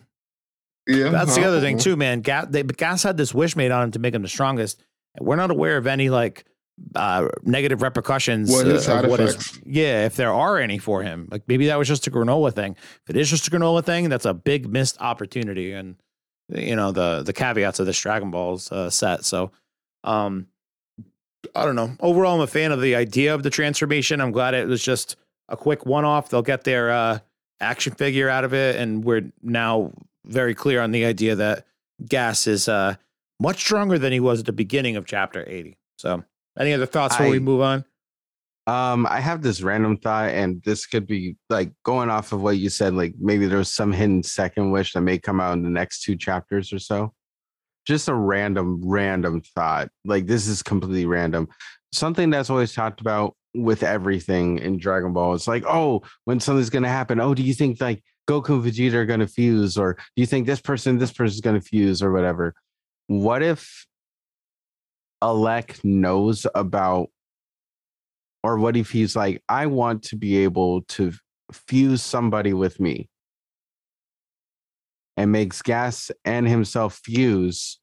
[0.87, 2.21] Yeah, That's the other thing too, man.
[2.21, 4.83] Gas, they, but gas had this wish made on him to make him the strongest.
[5.19, 6.45] We're not aware of any like
[6.95, 8.51] uh, negative repercussions.
[8.51, 11.67] What uh, side of what is- yeah, if there are any for him, like maybe
[11.67, 12.75] that was just a granolah thing.
[13.03, 15.71] If it is just a granolah thing, that's a big missed opportunity.
[15.73, 15.95] And
[16.49, 19.23] you know the the caveats of this Dragon Balls uh, set.
[19.25, 19.51] So,
[20.03, 20.47] um,
[21.55, 21.95] I don't know.
[21.99, 24.21] Overall, I'm a fan of the idea of the transformation.
[24.21, 25.15] I'm glad it was just
[25.49, 26.29] a quick one off.
[26.29, 27.19] They'll get their uh,
[27.59, 29.91] action figure out of it, and we're now
[30.25, 31.65] very clear on the idea that
[32.07, 32.95] Gas is uh,
[33.39, 35.77] much stronger than he was at the beginning of Chapter 80.
[35.97, 36.23] So,
[36.59, 37.85] any other thoughts before we move on?
[38.67, 42.57] Um, I have this random thought, and this could be like going off of what
[42.57, 42.93] you said.
[42.93, 46.15] Like maybe there's some hidden second wish that may come out in the next two
[46.15, 47.13] chapters or so.
[47.87, 49.89] Just a random, random thought.
[50.05, 51.47] Like this is completely random.
[51.91, 55.33] Something that's always talked about with everything in Dragon Ball.
[55.33, 57.19] It's like, oh, when something's gonna happen.
[57.19, 60.45] Oh, do you think like Goku and Vegeta are gonna fuse, or do you think
[60.45, 62.53] this person, this person's gonna fuse, or whatever?
[63.07, 63.87] What if
[65.23, 67.09] Elec knows about
[68.43, 71.11] or what if he's like i want to be able to
[71.51, 73.09] fuse somebody with me
[75.17, 77.79] and makes gas and himself fuse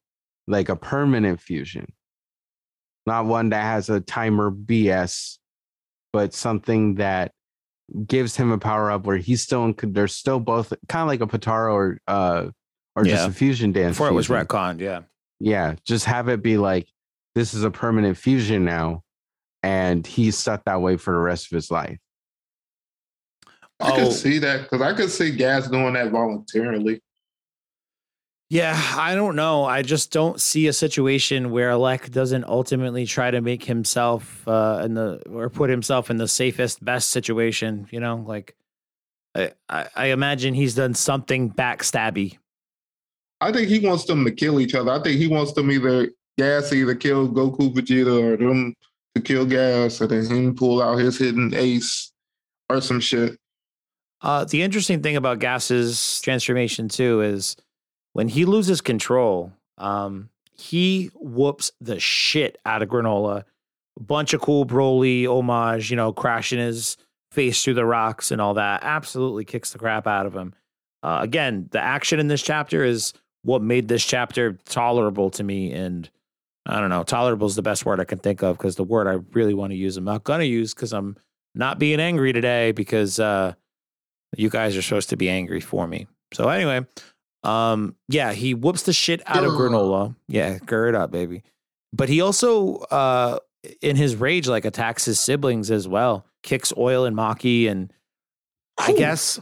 [0.47, 1.91] like a permanent fusion
[3.05, 5.37] not one that has a timer bs
[6.11, 7.31] but something that
[8.05, 11.21] gives him a power up where he's still in they're still both kind of like
[11.21, 12.47] a Potara or uh
[12.95, 14.45] or just a fusion dance Before it was fusion.
[14.45, 15.01] retconned, yeah.
[15.39, 16.87] Yeah, just have it be like
[17.35, 19.03] this is a permanent fusion now,
[19.63, 21.97] and he's stuck that way for the rest of his life.
[23.79, 23.95] I Oh.
[23.95, 27.01] could see that because I could see Gas doing that voluntarily.
[28.49, 29.63] Yeah, I don't know.
[29.63, 34.81] I just don't see a situation where Elec doesn't ultimately try to make himself uh,
[34.83, 37.87] in the or put himself in the safest, best situation.
[37.91, 38.55] You know, like
[39.35, 42.39] I, I, I imagine he's done something backstabby.
[43.39, 44.91] I think he wants them to kill each other.
[44.91, 46.09] I think he wants them either
[46.39, 48.73] Gas either kill Goku, Vegeta, or them
[49.13, 52.13] to kill Gas, and then him pull out his hidden ace
[52.69, 53.37] or some shit.
[54.21, 57.57] Uh, the interesting thing about Gas's transformation too is
[58.13, 63.43] when he loses control, um, he whoops the shit out of Granolah.
[63.99, 66.95] Bunch of cool Broly homage, you know, crashing his
[67.31, 68.81] face through the rocks and all that.
[68.83, 70.53] Absolutely kicks the crap out of him.
[71.03, 73.11] Uh, again, the action in this chapter is
[73.43, 75.73] what made this chapter tolerable to me.
[75.73, 76.09] And
[76.69, 79.07] I don't know, tolerable is the best word I can think of because the word
[79.07, 81.17] I really want to use, I'm not going to use because I'm
[81.55, 83.53] not being angry today because uh,
[84.37, 86.05] you guys are supposed to be angry for me.
[86.31, 86.85] So anyway,
[87.43, 90.15] um, yeah, he whoops the shit out of granolah.
[90.27, 91.41] Yeah, gird up, baby.
[91.91, 93.39] But he also, uh,
[93.81, 96.25] in his rage, like attacks his siblings as well.
[96.43, 97.91] Kicks oil and Maki, and
[98.77, 99.39] I guess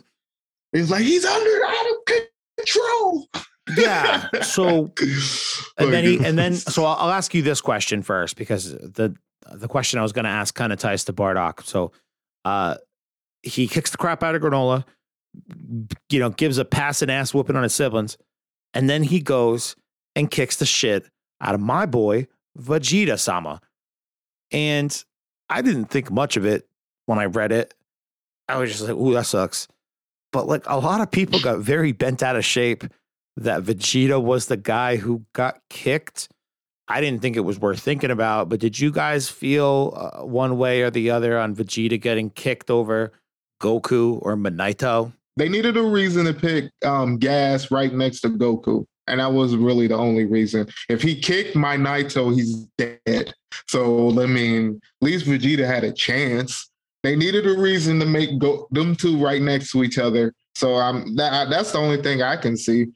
[0.72, 2.24] he's like he's under out of
[2.58, 3.28] control.
[3.76, 4.28] Yeah.
[4.42, 4.92] So
[5.78, 9.16] and then he and then so I'll, I'll ask you this question first because the
[9.52, 11.64] the question I was going to ask kind of ties to Bardock.
[11.64, 11.92] So,
[12.46, 12.76] uh,
[13.44, 14.84] he kicks the crap out of Granolah,
[16.10, 18.18] you know, gives a pass and ass whooping on his siblings,
[18.74, 19.76] and then he goes
[20.16, 21.06] and kicks the shit
[21.40, 22.28] out of my boy
[22.58, 23.62] Vegeta Sama.
[24.52, 25.04] And
[25.50, 26.68] I didn't think much of it
[27.06, 27.74] when I read it.
[28.50, 29.68] I was just like, "Ooh, that sucks."
[30.32, 32.84] But like a lot of people got very bent out of shape
[33.38, 36.30] that Vegeta was the guy who got kicked.
[36.88, 40.58] I didn't think it was worth thinking about, but did you guys feel uh, one
[40.58, 43.12] way or the other on Vegeta getting kicked over
[43.62, 45.12] Goku or Monaito?
[45.36, 48.86] They needed a reason to pick um, Gas right next to Goku.
[49.08, 50.68] And that was really the only reason.
[50.90, 53.34] If he kicked Monaito, he's dead.
[53.68, 56.70] So, I mean, at least Vegeta had a chance.
[57.04, 60.34] They needed a reason to make go- them two right next to each other.
[60.56, 62.88] So I'm that, that's the only thing I can see.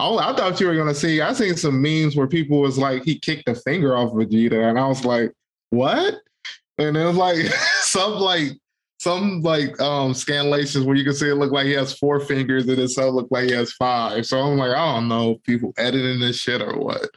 [0.00, 1.20] Oh, I thought you were gonna see.
[1.20, 4.78] I seen some memes where people was like, he kicked the finger off Vegeta, and
[4.78, 5.32] I was like,
[5.70, 6.14] what?
[6.78, 7.36] And it was like
[7.82, 8.52] some like
[8.98, 12.66] some like um scanlations where you can see it look like he has four fingers,
[12.66, 14.24] and some look like he has five.
[14.26, 17.08] So I'm like, I don't know, people editing this shit or what.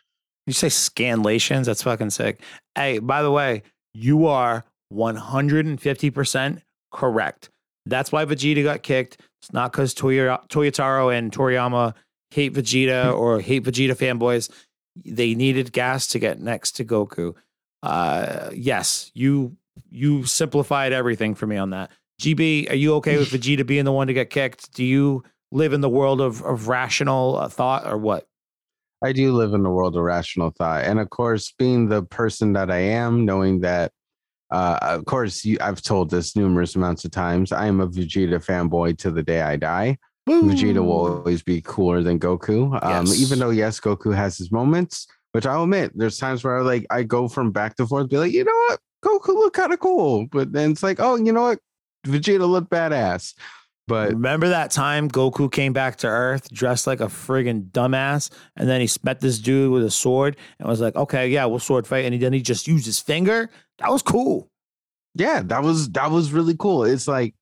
[0.45, 1.65] You say scanlations?
[1.65, 2.41] That's fucking sick.
[2.75, 7.49] Hey, by the way, you are 150% correct.
[7.85, 9.21] That's why Vegeta got kicked.
[9.41, 11.93] It's not because Toyotaro and Toriyama
[12.33, 14.49] hate Vegeta or hate Vegeta fanboys.
[15.05, 17.35] They needed gas to get next to Goku.
[17.81, 19.57] Uh, yes, you
[19.89, 21.91] you simplified everything for me on that.
[22.21, 24.73] GB, are you okay with Vegeta being the one to get kicked?
[24.73, 28.27] Do you live in the world of, of rational uh, thought or what?
[29.03, 30.85] I do live in the world of rational thought.
[30.85, 33.91] And of course, being the person that I am, knowing that,
[34.49, 38.43] uh, of course, you, I've told this numerous amounts of times, I am a Vegeta
[38.43, 39.97] fanboy to the day I die.
[40.27, 40.43] Woo!
[40.43, 42.81] Vegeta will always be cooler than Goku.
[42.81, 43.19] Um, Yes.
[43.19, 46.85] Even though, yes, Goku has his moments, which I'll admit, there's times where I like
[46.89, 49.79] I go from back to forth, be like, you know what, Goku look kind of
[49.79, 51.59] cool, but then it's like, oh, you know what,
[52.07, 53.33] Vegeta look badass.
[53.85, 58.69] But Remember that time Goku came back to Earth dressed like a friggin' dumbass, and
[58.69, 61.85] then he met this dude with a sword and was like, "Okay, yeah, we'll sword
[61.85, 63.49] fight," and he, then he just used his finger.
[63.79, 64.47] That was cool.
[65.15, 66.85] yeah, that was that was really cool.
[66.85, 67.35] It's like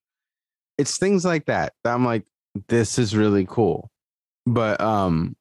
[0.80, 2.26] it's things like that that I'm like,
[2.68, 3.90] this is really cool.
[4.46, 5.36] But um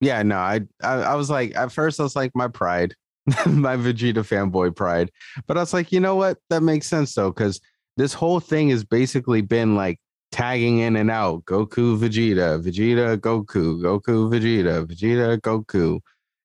[0.00, 2.94] yeah, no, I, I I was like at first I was like my pride,
[3.46, 5.10] my Vegeta fanboy pride.
[5.46, 6.38] But I was like, you know what?
[6.50, 7.60] That makes sense though, because
[7.96, 9.98] this whole thing has basically been like
[10.32, 11.44] tagging in and out.
[11.44, 16.00] Goku, Vegeta, Vegeta, Goku, Goku, Vegeta, Vegeta, Goku.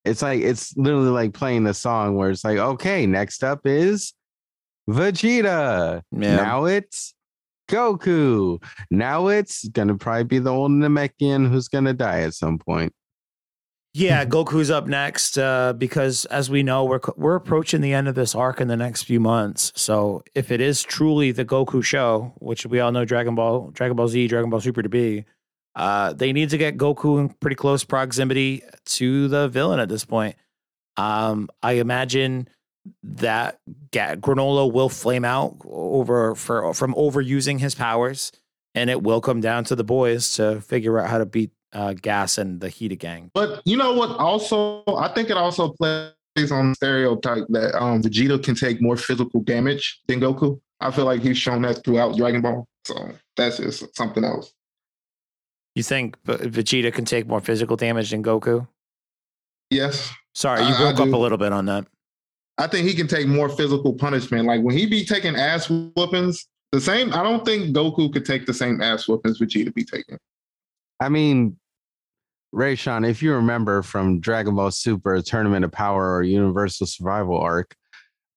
[0.05, 4.13] It's like it's literally like playing the song where it's like, okay, next up is
[4.89, 6.01] Vegeta.
[6.11, 6.35] Yeah.
[6.35, 7.13] Now it's
[7.69, 8.61] Goku.
[8.91, 12.93] Now it's gonna probably be the old Namekian who's gonna die at some point.
[13.93, 18.15] Yeah, Goku's up next uh, because, as we know, we're we're approaching the end of
[18.15, 19.71] this arc in the next few months.
[19.75, 23.95] So, if it is truly the Goku show, which we all know Dragon Ball, Dragon
[23.95, 25.25] Ball Z, Dragon Ball Super to be,
[25.75, 30.05] uh, they need to get Goku in pretty close proximity to the villain at this
[30.05, 30.35] point.
[30.97, 32.49] Um, I imagine
[33.03, 33.59] that
[33.91, 38.31] Ga- Granolah will flame out over for from overusing his powers,
[38.75, 41.93] and it will come down to the boys to figure out how to beat uh,
[41.93, 43.29] Gas and the Heat gang.
[43.33, 44.11] But you know what?
[44.17, 46.13] Also, I think it also plays
[46.51, 50.59] on the stereotype that um, Vegeta can take more physical damage than Goku.
[50.79, 52.65] I feel like he's shown that throughout Dragon Ball.
[52.85, 54.53] So that's just something else.
[55.75, 58.67] You think Vegeta can take more physical damage than Goku?
[59.69, 61.85] Yes, Sorry, you I- I broke up a little bit on that.
[62.59, 64.45] I think he can take more physical punishment.
[64.45, 67.13] Like when he be taking ass whoopings, the same.
[67.13, 70.19] I don't think Goku could take the same ass whoopings Vegeta be taking.
[70.99, 71.57] I mean,
[72.53, 77.75] Raysean, if you remember from Dragon Ball Super, Tournament of Power, or Universal Survival Arc,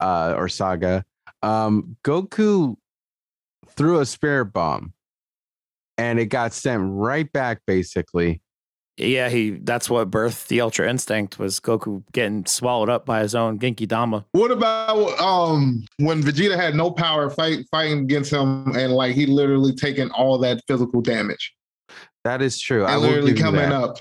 [0.01, 1.05] uh, or Saga,
[1.43, 2.77] um, Goku
[3.71, 4.93] threw a spirit bomb,
[5.99, 8.41] and it got sent right back, basically,
[8.99, 13.35] Yeah, he that's what birthed the Ultra Instinct was Goku getting swallowed up by his
[13.35, 14.27] own Genki Dama.
[14.33, 19.25] What about um when Vegeta had no power fight fighting against him and like he
[19.27, 21.55] literally taking all that physical damage
[22.25, 22.85] That is true.
[22.85, 23.73] I and will literally coming that.
[23.73, 23.99] up,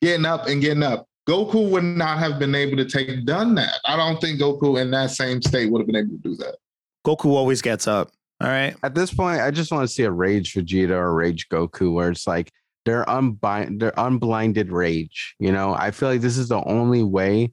[0.00, 1.06] getting up and getting up.
[1.28, 3.74] Goku would not have been able to take done that.
[3.84, 6.56] I don't think Goku in that same state would have been able to do that.
[7.04, 8.10] Goku always gets up.
[8.40, 8.74] All right.
[8.82, 12.10] At this point, I just want to see a rage Vegeta or rage Goku where
[12.10, 12.50] it's like
[12.84, 15.34] they're unbind they're unblinded rage.
[15.38, 17.52] You know, I feel like this is the only way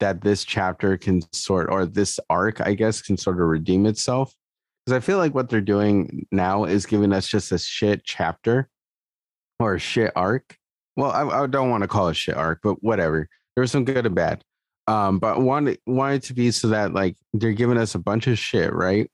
[0.00, 4.34] that this chapter can sort or this arc, I guess, can sort of redeem itself.
[4.84, 8.68] Because I feel like what they're doing now is giving us just a shit chapter
[9.58, 10.58] or a shit arc.
[10.96, 13.28] Well, I, I don't want to call it shit arc, but whatever.
[13.56, 14.44] There was some good and bad.
[14.86, 17.98] Um, but want it, want it to be so that like they're giving us a
[17.98, 19.10] bunch of shit, right?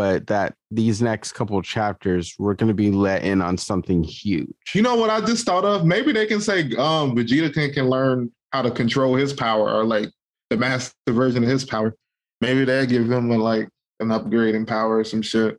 [0.00, 4.48] But that these next couple of chapters we're gonna be let in on something huge.
[4.74, 5.84] You know what I just thought of?
[5.84, 9.84] Maybe they can say um Vegeta can, can learn how to control his power or
[9.84, 10.08] like
[10.48, 11.94] the master version of his power.
[12.40, 13.68] Maybe they give him a, like
[14.00, 15.58] an upgrade in power or some shit.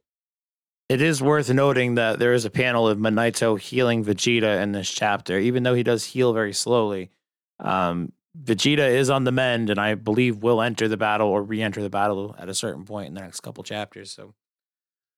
[0.89, 4.89] It is worth noting that there is a panel of Monaito healing Vegeta in this
[4.89, 7.11] chapter, even though he does heal very slowly.
[7.59, 11.81] Um, Vegeta is on the mend, and I believe will enter the battle or re-enter
[11.81, 14.11] the battle at a certain point in the next couple chapters.
[14.11, 14.33] So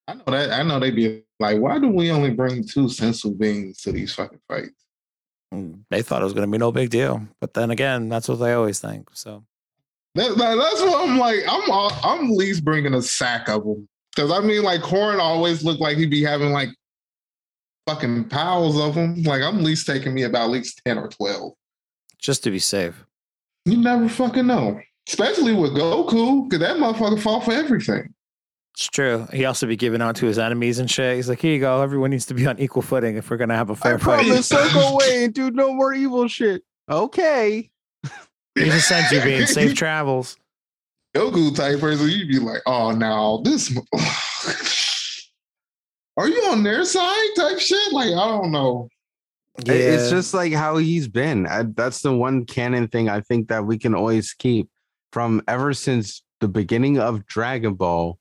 [0.08, 3.38] I know that I know they'd be like, why do we only bring two senzu
[3.38, 4.72] beans to these fucking fights?
[5.54, 8.28] mm, they thought it was going to be no big deal, but then again, that's
[8.28, 9.10] what they always think.
[9.14, 9.44] So
[10.16, 11.42] That, that- that's what I'm like.
[11.48, 15.20] I'm all- I'm at least bringing a sack of them because I mean, like Korin
[15.20, 16.70] always looked like he'd be having like
[17.88, 19.22] fucking piles of them.
[19.22, 21.54] Like I'm at least taking me about at least ten or twelve.
[22.24, 23.06] Just to be safe,
[23.66, 28.14] You never fucking know, especially with Goku, because that motherfucker fought for everything.
[28.74, 29.28] it's true.
[29.34, 31.18] He also be giving out to his enemies and shit.
[31.18, 31.82] He's like, "Here you go.
[31.82, 33.98] Everyone needs to be on equal footing if we're going to have a fair I
[33.98, 36.64] fight." promise I'll go away and do no more evil shit.
[36.90, 37.70] Okay.
[38.56, 40.38] He just senzu bean safe travels.
[41.16, 43.76] Goku type person, you'd be like, oh, now this.
[46.18, 47.92] Are you on their side type shit?
[47.92, 48.88] Like, I don't know.
[49.60, 51.46] It- It's just like how he's been.
[51.48, 54.70] I, that's the one canon thing I think that we can always keep
[55.12, 58.18] from ever since the beginning of Dragon Ball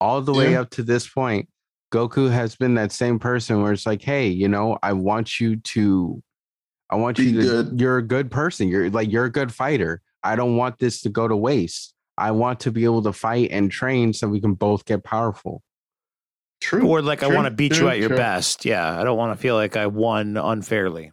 [0.00, 0.62] all the way Yeah.
[0.62, 1.48] up to this point.
[1.94, 5.56] Goku has been that same person where it's like, hey, you know, I want you
[5.56, 6.22] to,
[6.90, 7.80] I want Be you to, good.
[7.80, 8.68] you're a good person.
[8.68, 10.02] You're like, you're a good fighter.
[10.24, 11.94] I don't want this to go to waste.
[12.18, 15.62] I want to be able to fight and train so we can both get powerful.
[16.60, 16.86] True.
[16.86, 18.16] or like I want to beat true, you at your true.
[18.16, 18.64] best.
[18.64, 21.12] Yeah, I don't want to feel like I won unfairly.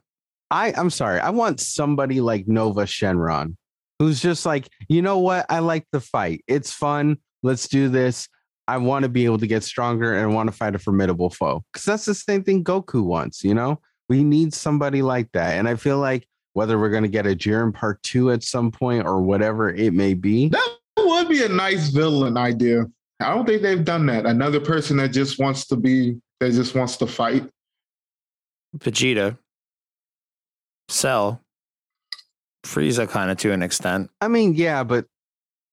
[0.50, 1.20] I I'm sorry.
[1.20, 3.56] I want somebody like Nova Shenron
[4.04, 5.46] who's just like, you know what?
[5.50, 6.44] I like the fight.
[6.48, 7.18] It's fun.
[7.42, 8.28] Let's do this.
[8.68, 11.30] I want to be able to get stronger and I want to fight a formidable
[11.30, 11.64] foe.
[11.72, 13.80] Because that's the same thing Goku wants, you know?
[14.10, 15.54] We need somebody like that.
[15.54, 18.72] And I feel like whether we're going to get a Jiren part two at some
[18.72, 22.86] point or whatever it may be, That would be a nice villain idea.
[23.24, 24.26] I don't think they've done that.
[24.26, 27.50] Another person that just wants to be, that just wants to fight.
[28.78, 29.38] Vegeta,
[30.90, 31.42] Cell,
[32.66, 34.10] Frieza, kind of to an extent.
[34.22, 35.06] I mean, yeah, but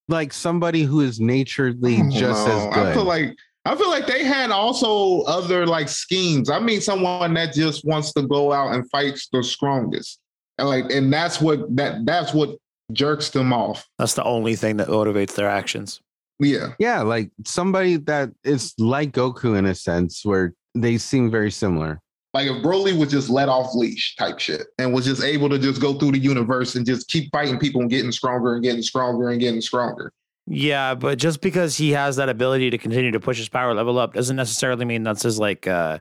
[0.08, 2.86] like somebody who is naturally just don't as good.
[2.86, 6.50] I feel like I feel like they had also other like schemes.
[6.50, 10.18] I mean, someone that just wants to go out and fight the strongest,
[10.58, 12.56] and like, and that's what that that's what
[12.92, 13.86] jerks them off.
[13.98, 16.00] That's the only thing that motivates their actions.
[16.40, 21.50] Yeah, yeah, like somebody that is like Goku in a sense where they seem very
[21.50, 22.00] similar.
[22.32, 25.58] like if Broly was just let off leash type shit and was just able to
[25.58, 28.82] just go through the universe and just keep fighting people and getting stronger and getting
[28.82, 30.12] stronger and getting stronger.
[30.46, 33.98] Yeah, but just because he has that ability to continue to push his power level
[33.98, 35.98] up doesn't necessarily mean that's his like uh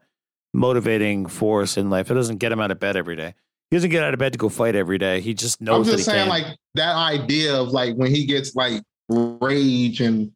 [0.54, 2.10] motivating force in life.
[2.10, 3.36] It doesn't get him out of bed every day.
[3.70, 5.22] He doesn't get out of bed to go fight every day.
[5.22, 5.74] He just knows.
[5.74, 6.30] I'm knows that he just saying, can.
[6.30, 10.32] like that idea of like when he gets like rage and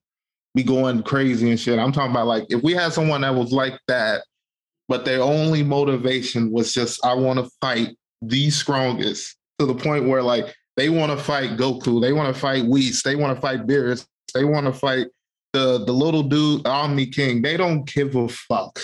[0.55, 1.80] be going crazy and shit.
[1.80, 4.24] I'm talking about like if we had someone that was like that,
[4.88, 10.07] but their only motivation was just I want to fight the strongest to the point
[10.07, 13.41] where like they want to fight Goku, they want to fight Whis, they want to
[13.41, 15.07] fight Beerus, they want to fight
[15.53, 17.41] the the little dude Omni King.
[17.41, 18.80] They don't give a fuck.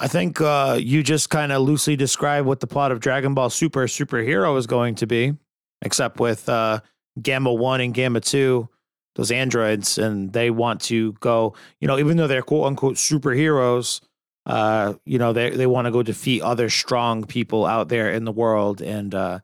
[0.00, 3.50] I think uh, you just kind of loosely describe what the plot of Dragon Ball
[3.50, 5.34] Super Superhero is going to be,
[5.82, 6.80] except with uh,
[7.20, 8.68] Gamma 1 and Gamma 2,
[9.16, 14.00] those androids, and they want to go, you know, even though they're quote unquote superheroes,
[14.46, 18.24] uh, you know, they, they want to go defeat other strong people out there in
[18.24, 18.80] the world.
[18.80, 19.40] And uh,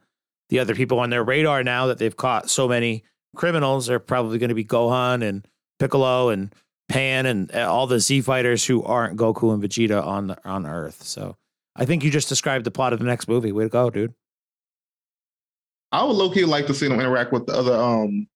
[0.48, 3.04] the other people on their radar now that they've caught so many
[3.36, 5.46] criminals are probably going to be Gohan and
[5.78, 6.54] Piccolo and
[6.88, 10.66] Pan and uh, all the Z fighters who aren't Goku and Vegeta on the, on
[10.66, 11.02] Earth.
[11.02, 11.36] So
[11.76, 13.52] I think you just described the plot of the next movie.
[13.52, 14.14] Way to go, dude.
[15.94, 18.26] I would low key like to see them interact with the other um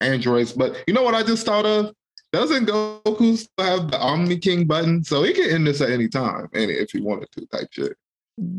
[0.00, 1.92] androids, but you know what I just thought of?
[2.32, 5.02] Doesn't Goku still have the Omni King button?
[5.02, 7.96] So he can end this at any time, and if he wanted to, type shit.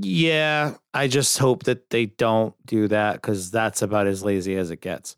[0.02, 4.72] Yeah, I just hope that they don't do that because that's about as lazy as
[4.72, 5.16] it gets.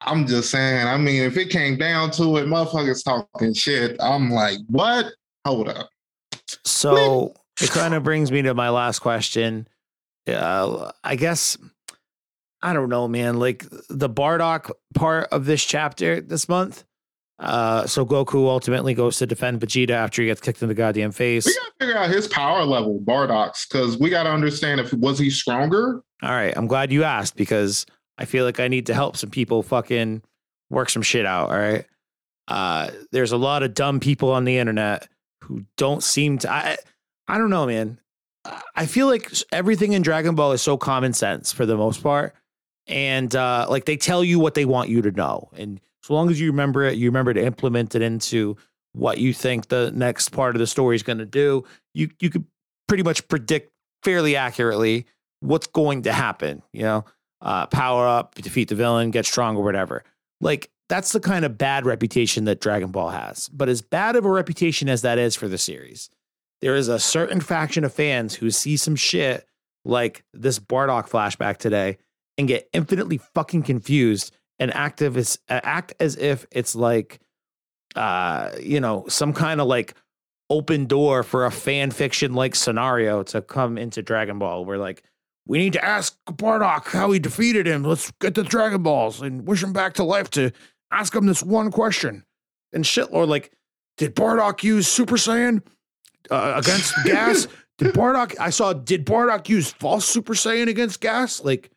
[0.00, 0.88] I'm just saying.
[0.88, 3.96] I mean, if it came down to it, motherfuckers talking shit.
[4.00, 5.06] I'm like, what?
[5.46, 5.88] Hold up.
[6.64, 9.68] So it kind of brings me to my last question.
[10.26, 11.56] Uh, I guess
[12.64, 13.38] I don't know, man.
[13.38, 16.84] Like the Bardock part of this chapter this month.
[17.38, 21.12] Uh, so Goku ultimately goes to defend Vegeta after he gets kicked in the goddamn
[21.12, 21.44] face.
[21.44, 25.28] We gotta figure out his power level, Bardock's, because we gotta understand if was he
[25.28, 26.02] stronger.
[26.22, 27.84] All right, I'm glad you asked because
[28.16, 30.22] I feel like I need to help some people fucking
[30.70, 31.50] work some shit out.
[31.50, 31.84] All right.
[32.48, 35.06] Uh, there's a lot of dumb people on the internet
[35.42, 36.50] who don't seem to.
[36.50, 36.78] I,
[37.28, 37.98] I don't know, man.
[38.74, 42.34] I feel like everything in Dragon Ball is so common sense for the most part,
[42.86, 46.30] and uh, like they tell you what they want you to know, and so long
[46.30, 48.56] as you remember it, you remember to implement it into
[48.92, 51.64] what you think the next part of the story is going to do.
[51.94, 52.44] You you could
[52.88, 53.72] pretty much predict
[54.02, 55.06] fairly accurately
[55.40, 56.62] what's going to happen.
[56.72, 57.04] You know,
[57.40, 60.04] uh, power up, defeat the villain, get strong, or whatever.
[60.40, 63.48] Like that's the kind of bad reputation that Dragon Ball has.
[63.48, 66.10] But as bad of a reputation as that is for the series,
[66.60, 69.46] there is a certain faction of fans who see some shit
[69.84, 71.98] like this Bardock flashback today
[72.38, 77.20] and get infinitely fucking confused and active as act as if it's like
[77.96, 79.94] uh you know some kind of like
[80.50, 85.02] open door for a fan fiction like scenario to come into Dragon Ball where like
[85.46, 87.82] we need to ask Bardock how he defeated him.
[87.82, 90.52] Let's get the Dragon Balls and wish him back to life to
[90.90, 92.24] ask him this one question.
[92.72, 93.52] And shit, or like,
[93.98, 95.62] did Bardock use Super Saiyan
[96.30, 97.46] uh, against gas?
[97.78, 98.34] Did Bardock?
[98.40, 98.72] I saw.
[98.72, 101.44] Did Bardock use false Super Saiyan against gas?
[101.44, 101.70] Like,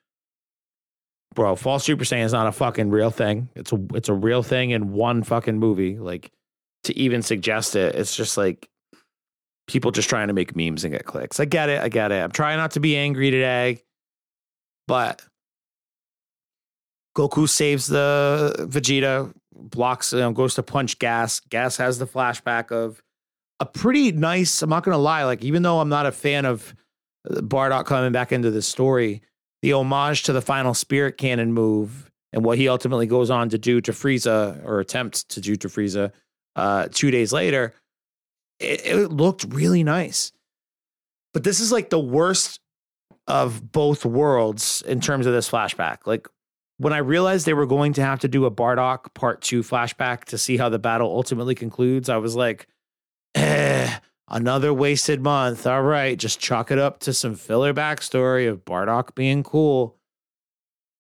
[1.37, 3.47] bro, false Super Saiyan is not a fucking real thing.
[3.55, 5.99] It's a it's a real thing in one fucking movie.
[5.99, 6.31] Like,
[6.85, 8.67] to even suggest it, it's just like
[9.67, 11.39] people just trying to make memes and get clicks.
[11.39, 11.79] I get it.
[11.79, 12.23] I get it.
[12.23, 13.83] I'm trying not to be angry today,
[14.87, 15.21] but
[17.15, 21.39] Goku saves the Vegeta, blocks, you know, goes to punch Gas.
[21.39, 23.03] Gas has the flashback of
[23.59, 24.63] a pretty nice.
[24.63, 25.23] I'm not gonna lie.
[25.23, 26.73] Like even though I'm not a fan of
[27.29, 29.21] Bardock coming back into the story,
[29.67, 33.57] the homage to the final Spirit Cannon move and what he ultimately goes on to
[33.57, 36.13] do to Frieza or attempt to do to Frieza
[36.55, 37.73] uh, two days later
[38.61, 40.31] it, it looked really nice.
[41.33, 42.61] But this is like the worst
[43.27, 45.97] of both worlds in terms of this flashback.
[46.05, 46.29] Like
[46.77, 50.23] when I realized they were going to have to do a Bardock part two flashback
[50.25, 52.67] to see how the battle ultimately concludes, I was like,
[53.35, 53.97] eh,
[54.29, 55.65] another wasted month.
[55.65, 59.97] All right, just chalk it up to some filler backstory of Bardock being cool.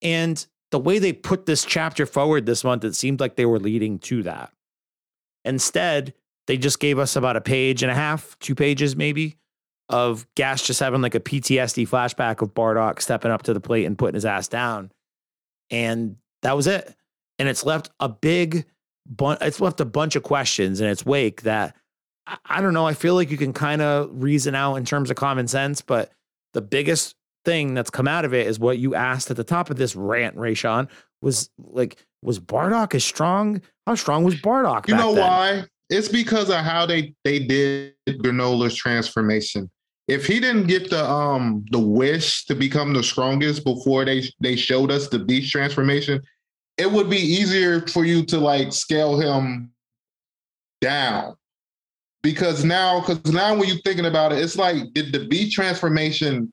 [0.01, 3.59] And the way they put this chapter forward this month, it seemed like they were
[3.59, 4.51] leading to that.
[5.45, 6.13] Instead,
[6.47, 9.37] they just gave us about a page and a half, two pages maybe,
[9.89, 13.85] of Gas just having like a PTSD flashback of Bardock stepping up to the plate
[13.85, 14.91] and putting his ass down.
[15.69, 16.93] And that was it.
[17.39, 18.65] And it's left a big,
[19.05, 21.75] bu- it's left a bunch of questions in its wake that
[22.27, 22.85] I, I don't know.
[22.85, 26.11] I feel like you can kind of reason out in terms of common sense, but
[26.53, 27.15] the biggest
[27.45, 29.95] thing that's come out of it is what you asked at the top of this
[29.95, 30.89] rant, Raysean,
[31.21, 33.61] was like, was Bardock as strong?
[33.85, 34.87] How strong was Bardock?
[34.87, 35.23] You know then?
[35.23, 35.63] why?
[35.89, 39.69] It's because of how they they did Granolah's transformation.
[40.07, 44.55] If he didn't get the um the wish to become the strongest before they they
[44.55, 46.21] showed us the beast transformation,
[46.77, 49.71] it would be easier for you to like scale him
[50.81, 51.35] down.
[52.23, 56.51] Because now, because now when you're thinking about it, it's like did the B transformation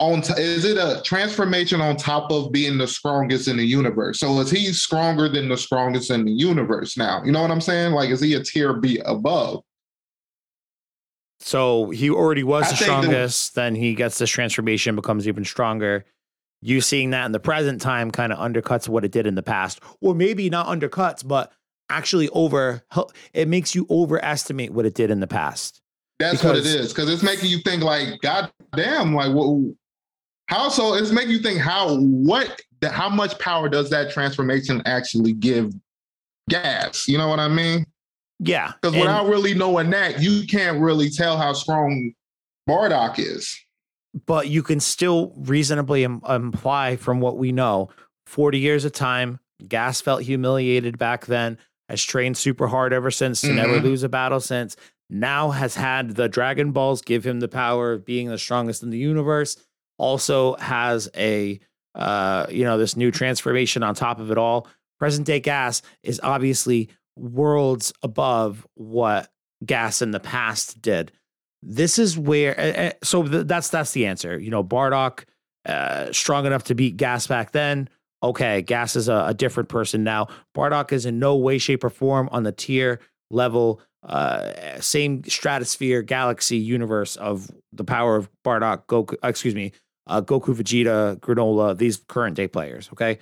[0.00, 4.20] on t- is it a transformation on top of being the strongest in the universe?
[4.20, 7.22] So is he stronger than the strongest in the universe now?
[7.24, 7.92] You know what I'm saying?
[7.92, 9.62] Like, is he a tier B above?
[11.40, 13.54] So he already was I the strongest.
[13.54, 16.04] The- then he gets this transformation, becomes even stronger.
[16.62, 19.42] You seeing that in the present time kind of undercuts what it did in the
[19.42, 21.52] past, or maybe not undercuts, but
[21.90, 22.82] actually over.
[23.32, 25.80] It makes you overestimate what it did in the past.
[26.18, 29.74] That's because, what it is, because it's making you think like, God damn, like what
[30.46, 30.94] how so?
[30.94, 35.72] It's making you think how what how much power does that transformation actually give
[36.48, 37.06] gas?
[37.08, 37.86] You know what I mean?
[38.40, 38.72] Yeah.
[38.80, 42.12] Because without really knowing that, you can't really tell how strong
[42.68, 43.54] Bardock is.
[44.26, 47.90] But you can still reasonably Im- imply from what we know
[48.26, 51.58] 40 years of time, Gas felt humiliated back then,
[51.90, 53.56] has trained super hard ever since to mm-hmm.
[53.56, 54.76] never lose a battle since.
[55.10, 58.90] now has had the Dragon Balls give him the power of being the strongest in
[58.90, 59.56] the universe.
[59.98, 61.60] Also has a
[61.94, 64.68] uh, you know, this new transformation on top of it all.
[64.98, 69.28] Present day gas is obviously worlds above what
[69.64, 71.10] gas in the past did.
[71.62, 74.38] This is where, uh, so th- that's that's the answer.
[74.38, 75.24] You know, Bardock
[75.66, 77.88] uh, strong enough to beat Gas back then.
[78.22, 80.28] Okay, Gas is a, a, different person now.
[80.54, 83.00] Bardock is in no way, shape, or form on the tier
[83.30, 89.16] level, uh, same stratosphere, galaxy, universe of the power of Bardock, Goku.
[89.22, 89.72] Excuse me,
[90.06, 92.90] uh, Goku, Vegeta, Granolah, these current day players.
[92.92, 93.18] Okay,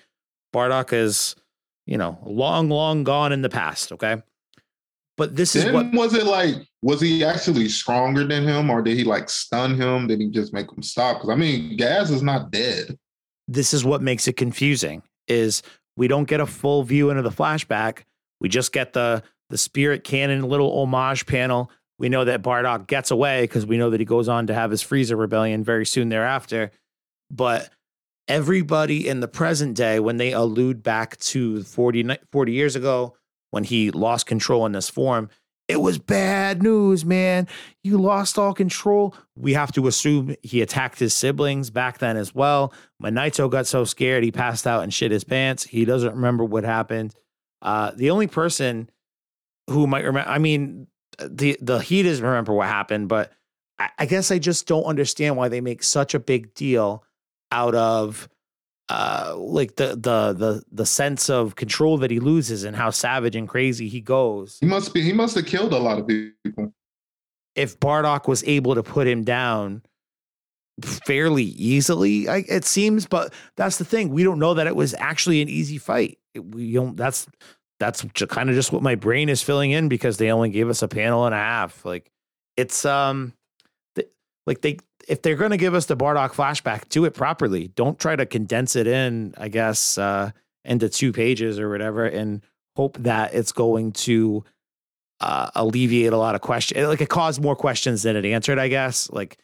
[0.52, 1.36] Bardock is,
[1.86, 3.92] you know, long, long gone in the past.
[3.92, 4.20] Okay,
[5.16, 6.56] but this then is what was it like?
[6.82, 10.06] Was he actually stronger than him, or did he like stun him?
[10.06, 11.18] Did he just make him stop?
[11.18, 12.96] Because I mean, Gas is not dead.
[13.48, 15.02] This is what makes it confusing.
[15.26, 15.62] Is
[15.96, 18.04] we don't get a full view into the flashback.
[18.40, 21.70] We just get the the spirit cannon little homage panel.
[21.98, 24.70] We know that Bardock gets away because we know that he goes on to have
[24.70, 26.70] his Frieza rebellion very soon thereafter.
[27.30, 27.70] But
[28.28, 33.16] everybody in the present day, when they allude back to 40, 40 years ago,
[33.50, 35.30] when he lost control in this form.
[35.68, 37.46] It was bad news, man.
[37.84, 39.14] You lost all control.
[39.36, 42.72] We have to assume he attacked his siblings back then as well.
[43.02, 45.64] Monaito got so scared he passed out and shit his pants.
[45.64, 47.14] He doesn't remember what happened.
[47.60, 48.88] Uh, the only person
[49.68, 50.86] who might remember, I mean,
[51.18, 53.32] the the he doesn't remember what happened, but
[53.78, 57.04] I, I guess I just don't understand why they make such a big deal
[57.52, 58.28] out of
[58.88, 63.36] uh, like the the the the sense of control that he loses and how savage
[63.36, 64.58] and crazy he goes.
[64.60, 65.02] He must be.
[65.02, 66.72] He must have killed a lot of people.
[67.54, 69.82] If Bardock was able to put him down
[70.80, 73.06] fairly easily, I, it seems.
[73.06, 74.10] But that's the thing.
[74.10, 76.18] We don't know that it was actually an easy fight.
[76.34, 76.96] We don't.
[76.96, 77.26] That's
[77.78, 80.82] that's kind of just what my brain is filling in because they only gave us
[80.82, 81.84] a panel and a half.
[81.84, 82.10] Like
[82.56, 83.34] it's um,
[84.46, 84.78] like they
[85.08, 87.68] if they're going to give us the Bardock flashback, do it properly.
[87.68, 90.30] Don't try to condense it in, I guess, uh,
[90.64, 92.42] into two pages or whatever, and
[92.76, 94.44] hope that it's going to
[95.20, 96.86] uh, alleviate a lot of questions.
[96.86, 99.10] Like it caused more questions than it answered, I guess.
[99.10, 99.38] Like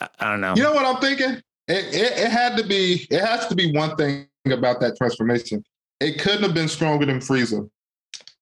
[0.00, 0.54] I don't know.
[0.56, 1.40] You know what I'm thinking?
[1.68, 3.06] It, it, it had to be.
[3.10, 5.64] It has to be one thing about that transformation.
[6.00, 7.68] It couldn't have been stronger than Frieza,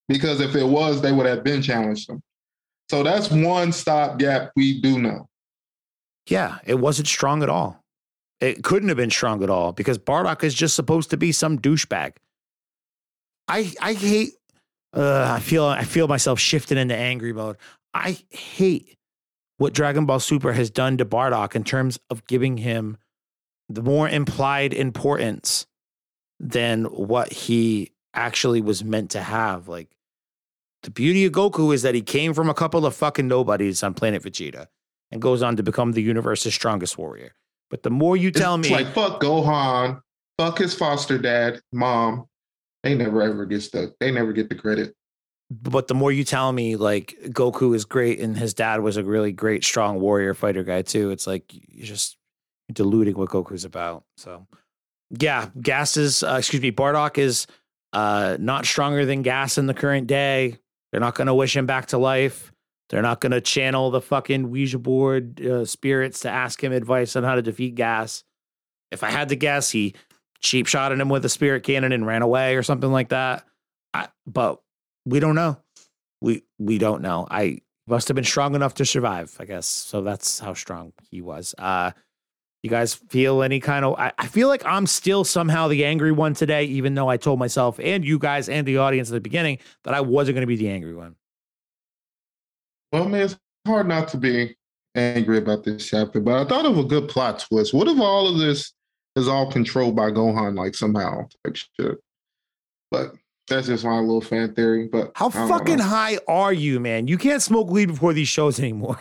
[0.09, 2.23] because if it was, they would have been challenged them.
[2.91, 5.29] So that's one stopgap we do know.
[6.27, 7.81] Yeah, it wasn't strong at all.
[8.41, 11.59] It couldn't have been strong at all because Bardock is just supposed to be some
[11.59, 12.13] douchebag.
[13.49, 14.33] I I hate.
[14.93, 17.57] Uh, I feel I feel myself shifting into angry mode.
[17.93, 18.97] I hate
[19.59, 22.97] what Dragon Ball Super has done to Bardock in terms of giving him
[23.69, 25.67] the more implied importance
[26.41, 29.69] than what he actually was meant to have.
[29.69, 29.89] Like
[30.83, 33.95] the beauty of Goku is that he came from a couple of fucking nobodies on
[33.95, 34.67] planet Vegeta
[35.11, 37.35] and goes on to become the universe's strongest warrior.
[37.71, 40.01] But the more you tell it's me, like fuck Gohan,
[40.39, 42.27] fuck his foster dad, mom,
[42.83, 44.95] they never ever get the they never get the credit.
[45.51, 49.05] But the more you tell me, like Goku is great and his dad was a
[49.05, 51.11] really great, strong warrior fighter guy too.
[51.11, 52.17] It's like you're just
[52.73, 54.05] diluting what Goku's about.
[54.17, 54.47] So,
[55.11, 57.47] yeah, Gas is uh, excuse me, Bardock is
[57.93, 60.59] uh, not stronger than Gas in the current day.
[60.91, 62.53] They're not going to wish him back to life.
[62.95, 67.17] They're not going to channel the fucking Ouija board uh, spirits to ask him advice
[67.17, 68.23] on how to defeat Gas.
[68.93, 69.97] If I had to guess, he
[70.39, 73.45] cheap shot at him with a spirit cannon and ran away or something like that.
[73.93, 74.61] I, but
[75.05, 75.59] we don't know.
[76.21, 77.27] We we don't know.
[77.29, 79.67] I must have been strong enough to survive, I guess.
[79.67, 81.53] So that's how strong he was.
[81.59, 81.91] Uh,
[82.63, 83.99] you guys feel any kind of?
[83.99, 87.41] I, I feel like I'm still somehow the angry one today, even though I told
[87.41, 90.47] myself and you guys and the audience at the beginning that I wasn't going to
[90.47, 91.17] be the angry one.
[92.95, 93.37] Well, man, it's
[93.67, 94.57] hard not to be
[94.95, 97.75] angry about this chapter, but I thought of a good plot twist.
[97.75, 98.73] What if all of this
[99.17, 101.99] is all controlled by Gohan, like somehow, like shit?
[102.93, 103.15] But
[103.49, 104.87] that's just my little fan theory.
[104.87, 105.83] But how fucking know.
[105.83, 107.09] high are you, man?
[107.09, 109.01] You can't smoke weed before these shows anymore.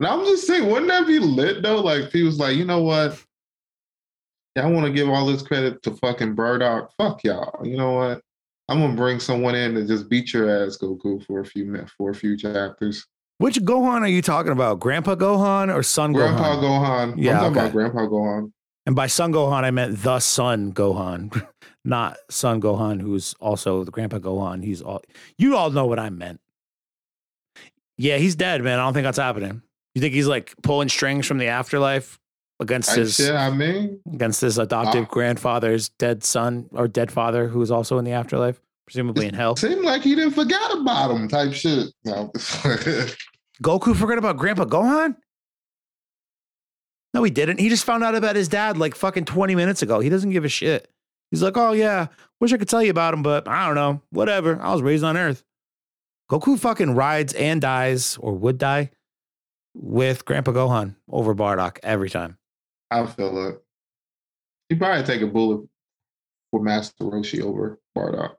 [0.00, 1.82] Now I'm just saying, wouldn't that be lit though?
[1.82, 3.22] Like he was like, you know what?
[4.56, 6.88] Yeah, I want to give all this credit to fucking Bardock.
[6.96, 7.66] Fuck y'all.
[7.66, 8.22] You know what?
[8.68, 11.92] I'm gonna bring someone in to just beat your ass, Goku, for a few minutes,
[11.96, 13.06] for a few chapters.
[13.38, 14.80] Which Gohan are you talking about?
[14.80, 16.36] Grandpa Gohan or Son Gohan?
[16.36, 17.12] Grandpa Gohan?
[17.12, 17.14] Gohan.
[17.16, 17.60] Yeah, I'm talking okay.
[17.60, 18.52] about Grandpa Gohan.
[18.86, 21.46] And by Son Gohan, I meant the Son Gohan,
[21.84, 24.62] not Son Gohan, who's also the Grandpa Gohan.
[24.64, 25.02] He's all
[25.36, 26.40] you all know what I meant.
[27.96, 28.78] Yeah, he's dead, man.
[28.78, 29.62] I don't think that's happening.
[29.94, 32.18] You think he's like pulling strings from the afterlife?
[32.60, 37.48] Against I his I mean against his adoptive uh, grandfather's dead son or dead father
[37.48, 39.56] who is also in the afterlife, presumably in hell.
[39.56, 41.88] Seemed like he didn't forget about him type shit.
[42.04, 42.30] No.
[43.62, 45.16] Goku forgot about Grandpa Gohan?
[47.12, 47.60] No, he didn't.
[47.60, 50.00] He just found out about his dad like fucking 20 minutes ago.
[50.00, 50.90] He doesn't give a shit.
[51.30, 52.08] He's like, oh yeah,
[52.40, 54.02] wish I could tell you about him, but I don't know.
[54.10, 54.60] Whatever.
[54.60, 55.44] I was raised on Earth.
[56.30, 58.90] Goku fucking rides and dies or would die
[59.74, 62.38] with Grandpa Gohan over Bardock every time.
[62.90, 63.62] I feel it.
[64.68, 65.66] He probably take a bullet
[66.50, 68.36] for Master Roshi over Bardock.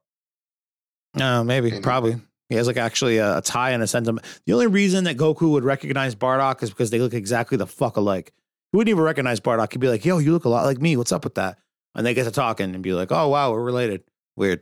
[1.16, 1.82] No, maybe, Maybe.
[1.82, 2.18] probably.
[2.50, 4.26] He has like actually a, a tie and a sentiment.
[4.46, 7.98] The only reason that Goku would recognize Bardock is because they look exactly the fuck
[7.98, 8.34] alike.
[8.72, 9.72] He wouldn't even recognize Bardock.
[9.72, 10.98] He'd be like, "Yo, you look a lot like me.
[10.98, 11.58] What's up with that?"
[11.96, 14.04] And they get to talking and be like, "Oh wow, we're related."
[14.36, 14.62] Weird.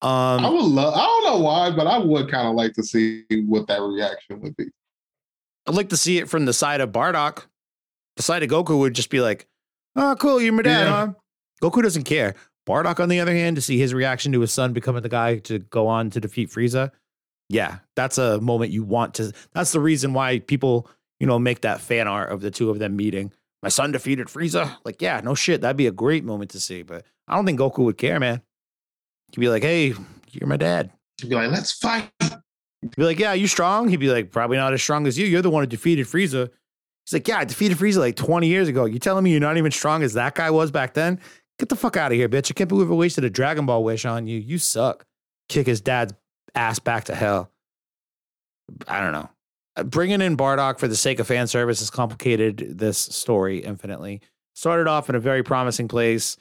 [0.00, 0.94] Um, I would love.
[0.94, 4.40] I don't know why, but I would kind of like to see what that reaction
[4.40, 4.66] would be.
[5.66, 7.46] I'd like to see it from the side of Bardock.
[8.18, 9.46] The side of Goku would just be like,
[9.96, 11.06] "Oh, cool, you're my dad, Yeah.
[11.06, 11.12] huh?"
[11.62, 12.34] Goku doesn't care.
[12.68, 15.38] Bardock, on the other hand, to see his reaction to his son becoming the guy
[15.38, 16.90] to go on to defeat Frieza,
[17.48, 19.32] yeah, that's a moment you want to.
[19.54, 22.78] That's the reason why people, you know, make that fan art of the two of
[22.78, 23.32] them meeting.
[23.62, 24.76] My son defeated Frieza.
[24.84, 26.82] Like, yeah, no shit, that'd be a great moment to see.
[26.82, 28.42] But I don't think Goku would care, man.
[29.32, 29.94] He'd be like, "Hey,
[30.32, 30.90] you're my dad."
[31.22, 33.88] He'd be like, "Let's fight." He'd be like, Yeah, you strong?
[33.88, 35.26] He'd be like, Probably not as strong as you.
[35.26, 36.50] You're the one who defeated Frieza.
[37.08, 38.84] He's like, Yeah, I defeated Frieza like 20 years ago.
[38.84, 41.18] You telling me you're not even strong as that guy was back then?
[41.58, 42.50] Get the fuck out of here, bitch.
[42.50, 44.38] I can't believe I wasted a Dragon Ball wish on you.
[44.38, 45.06] You suck.
[45.48, 46.12] Kick his dad's
[46.54, 47.50] ass back to hell.
[48.86, 49.30] I don't know.
[49.74, 54.20] Uh, Bringing in Bardock for the sake of fan service has complicated this story infinitely.
[54.54, 56.36] Started off in a very promising place.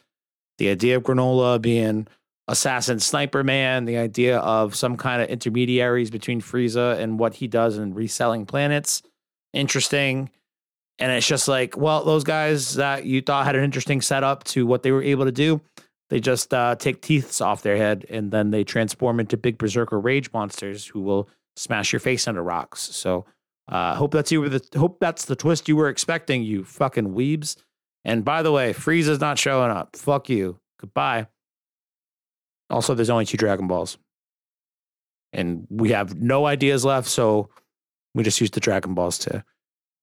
[0.57, 2.07] The idea of Granolah being
[2.49, 7.47] assassin sniper man, the idea of some kind of intermediaries between Frieza and what he
[7.47, 9.01] does in reselling planets.
[9.53, 10.29] Interesting.
[10.99, 14.65] And it's just like, well, those guys that you thought had an interesting setup to
[14.65, 15.61] what they were able to do,
[16.09, 19.99] they just uh, take teeth off their head and then they transform into big berserker
[19.99, 22.81] rage monsters who will smash your face into rocks.
[22.81, 23.25] So
[23.67, 27.57] uh, hope that's you the hope that's the twist you were expecting, you fucking weebs.
[28.05, 29.95] And by the way, Frieza's not showing up.
[29.97, 30.59] Fuck you.
[30.79, 31.27] Goodbye.
[32.69, 33.97] Also, there's only two Dragon Balls.
[35.33, 37.49] And we have no ideas left, so
[38.13, 39.43] we just use the Dragon Balls to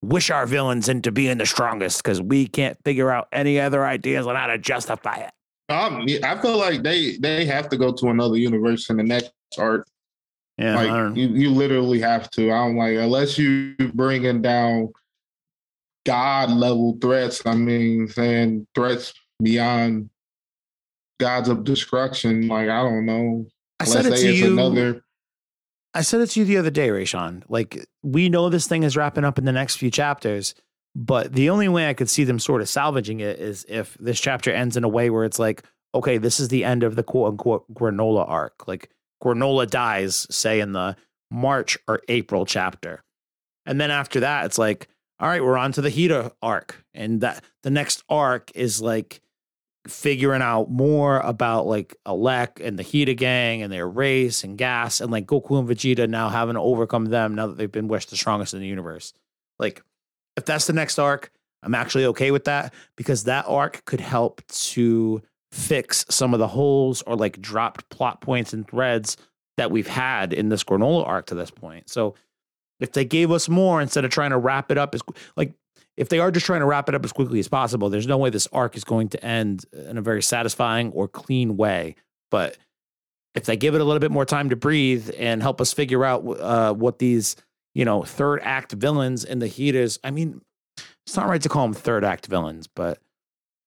[0.05, 4.26] wish our villains into being the strongest because we can't figure out any other ideas
[4.26, 5.30] on how to justify it.
[5.68, 9.32] Um, I feel like they they have to go to another universe in the next
[9.59, 9.86] arc.
[10.59, 12.52] Yeah, Like you, you literally have to.
[12.52, 14.92] I'm like, unless you bringing down
[16.05, 17.44] God level threats.
[17.46, 20.11] I mean, saying threats beyond
[21.18, 22.48] gods of destruction.
[22.48, 23.46] Like I don't know.
[23.80, 24.52] I Let's said it to you.
[24.52, 25.02] another.
[25.95, 27.45] I said it to you the other day, Raysean.
[27.49, 30.55] Like, we know this thing is wrapping up in the next few chapters,
[30.97, 34.20] but the only way I could see them sort of salvaging it is if this
[34.20, 35.64] chapter ends in a way where it's like,
[35.95, 38.66] okay, this is the end of the quote unquote granolah arc.
[38.66, 38.90] Like,
[39.22, 40.97] granolah dies, say, in the
[41.30, 43.05] March or April chapter.
[43.64, 44.88] And then after that, it's like,
[45.20, 46.84] all right, we're on to the Heeter arc.
[46.92, 49.20] And that the next arc is like
[49.87, 55.01] figuring out more about like Elec and the Heeter gang and their race and gas
[55.01, 58.11] and like Goku and Vegeta now having to overcome them now that they've been wished
[58.11, 59.12] the strongest in the universe.
[59.59, 59.82] Like,
[60.37, 61.30] if that's the next arc,
[61.62, 65.22] I'm actually okay with that because that arc could help to
[65.53, 69.16] fix some of the holes or like dropped plot points and threads
[69.57, 71.89] that we've had in this granolah arc to this point.
[71.89, 72.14] So
[72.80, 74.95] if they gave us more instead of trying to wrap it up
[75.37, 75.53] like
[75.97, 78.18] if they are just trying to wrap it up as quickly as possible, there's no
[78.18, 81.95] way this arc is going to end in a very satisfying or clean way.
[82.30, 82.59] But
[83.34, 86.05] if they give it a little bit more time to breathe and help us figure
[86.05, 87.36] out uh, what these,
[87.74, 90.40] you know, third act villains in the Heeters, I mean,
[91.07, 92.99] it's not right to call them third act villains, but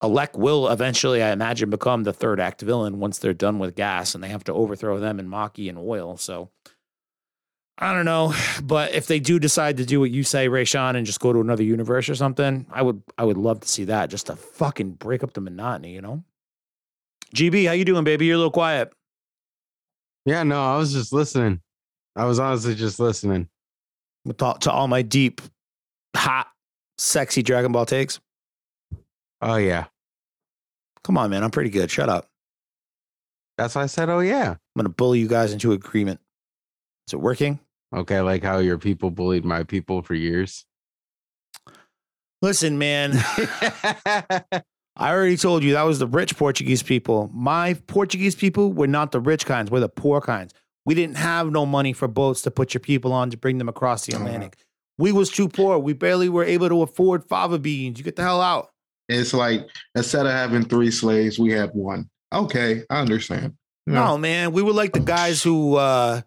[0.03, 4.15] Elec will eventually, I imagine, become the third act villain once they're done with gas
[4.15, 6.17] and they have to overthrow them in Macki and oil.
[6.17, 6.49] So
[7.79, 11.05] I don't know, but if they do decide to do what you say, Raysean, and
[11.05, 14.09] just go to another universe or something, I would I would love to see that
[14.09, 16.23] just to fucking break up the monotony, you know?
[17.35, 18.25] GB, how you doing, baby?
[18.25, 18.91] You're a little quiet.
[20.25, 21.61] Yeah, no, I was just listening.
[22.15, 23.47] I was honestly just listening.
[24.27, 25.41] To, to all my deep,
[26.15, 26.47] hot,
[26.97, 28.19] sexy Dragon Ball takes.
[29.41, 29.85] Oh yeah,
[31.03, 31.41] Come on, man.
[31.41, 31.89] I'm pretty good.
[31.89, 32.27] Shut up.
[33.57, 34.49] that's why I said, oh yeah.
[34.51, 36.19] I'm gonna bully you guys into agreement.
[37.07, 37.59] Is it working?
[37.95, 40.65] Okay, like how your people bullied my people for years.
[42.41, 43.13] Listen, man.
[44.99, 47.29] I already told you that was the rich Portuguese people.
[47.33, 50.53] My Portuguese people were not the rich kinds, we're the poor kinds.
[50.85, 53.69] We didn't have no money for boats to put your people on to bring them
[53.69, 54.57] across the oh, Atlantic.
[54.97, 55.77] We was too poor.
[55.77, 57.99] We barely were able to afford fava beans.
[57.99, 58.69] You get the hell out.
[59.09, 62.09] It's like instead of having three slaves, we had one.
[62.33, 63.55] Okay, I understand.
[63.87, 64.51] No, man.
[64.51, 66.21] We were like the guys who uh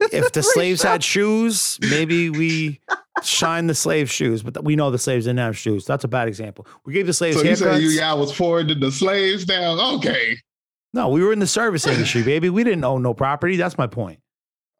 [0.00, 2.80] if the slaves had shoes, maybe we
[3.22, 5.84] shine the slave shoes, but we know the slaves didn't have shoes.
[5.84, 6.66] That's a bad example.
[6.84, 7.58] We gave the slaves So you haircuts.
[7.58, 9.78] say you y'all was forwarding the slaves down?
[9.96, 10.36] Okay.
[10.92, 12.50] no, we were in the service industry, baby.
[12.50, 13.56] We didn't own no property.
[13.56, 14.20] That's my point.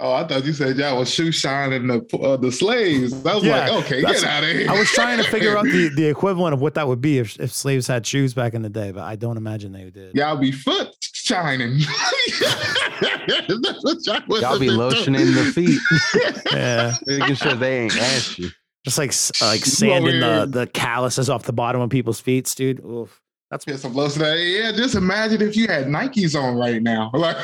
[0.01, 3.13] Oh, I thought you said y'all was shoe shining the uh, the slaves.
[3.25, 4.69] I was Yeah, like, okay, get out of here.
[4.69, 7.39] I was trying to figure out the, the equivalent of what that would be if,
[7.39, 10.17] if slaves had shoes back in the day, but I don't imagine they did.
[10.17, 10.94] y'all be foot
[11.25, 11.79] shining.
[13.01, 13.85] That's
[14.27, 15.81] what y'all be lotioning the feet,
[16.53, 16.95] Yeah.
[17.07, 18.51] making sure they ain't asked you.
[18.85, 22.81] Just like like sanding the, the calluses off the bottom of people's feet, dude.
[22.85, 23.21] Oof.
[23.51, 24.21] That's Get some lotion.
[24.23, 27.11] Yeah, just imagine if you had Nikes on right now.
[27.15, 27.37] Like,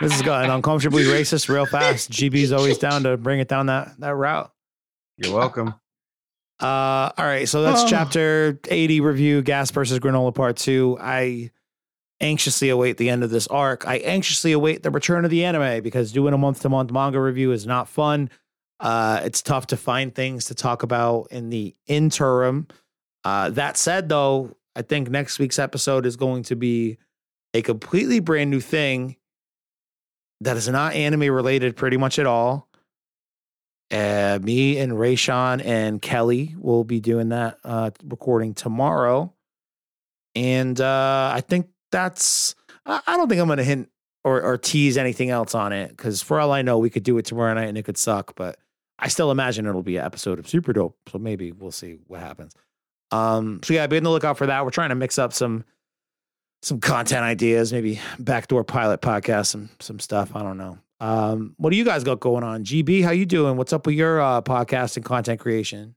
[0.00, 2.10] this is going uncomfortably racist real fast.
[2.10, 4.52] GB's always down to bring it down that that route.
[5.16, 5.68] You're welcome.
[6.60, 7.86] Uh, all right, so that's Oh.
[7.88, 10.98] chapter 80 review, Gas versus Granolah Part 2.
[11.00, 11.50] I
[12.20, 13.86] anxiously await the end of this arc.
[13.86, 17.20] I anxiously await the return of the anime because doing a month to month manga
[17.20, 18.30] review is not fun.
[18.80, 22.66] Uh, it's tough to find things to talk about in the interim.
[23.24, 26.98] Uh, that said, though, I think next week's episode is going to be
[27.54, 29.16] a completely brand new thing
[30.42, 32.68] that is not anime related pretty much at all.
[33.90, 39.32] Uh, me and Raysean and Kelly will be doing that uh, recording tomorrow.
[40.34, 43.90] And uh, I think that's, I, don't think I'm going to hint
[44.24, 47.16] or, or tease anything else on it because for all I know, we could do
[47.18, 48.34] it tomorrow night and it could suck.
[48.34, 48.58] But
[48.98, 50.96] I still imagine it'll be an episode of Super Dope.
[51.10, 52.54] So maybe we'll see what happens.
[53.10, 54.64] Um, so yeah, be on the lookout for that.
[54.64, 55.64] We're trying to mix up some
[56.62, 60.34] some content ideas, maybe backdoor pilot podcast, some some stuff.
[60.34, 60.78] I don't know.
[60.98, 62.64] Um, what do you guys got going on?
[62.64, 63.56] GB, how you doing?
[63.56, 65.94] What's up with your uh, podcast and content creation?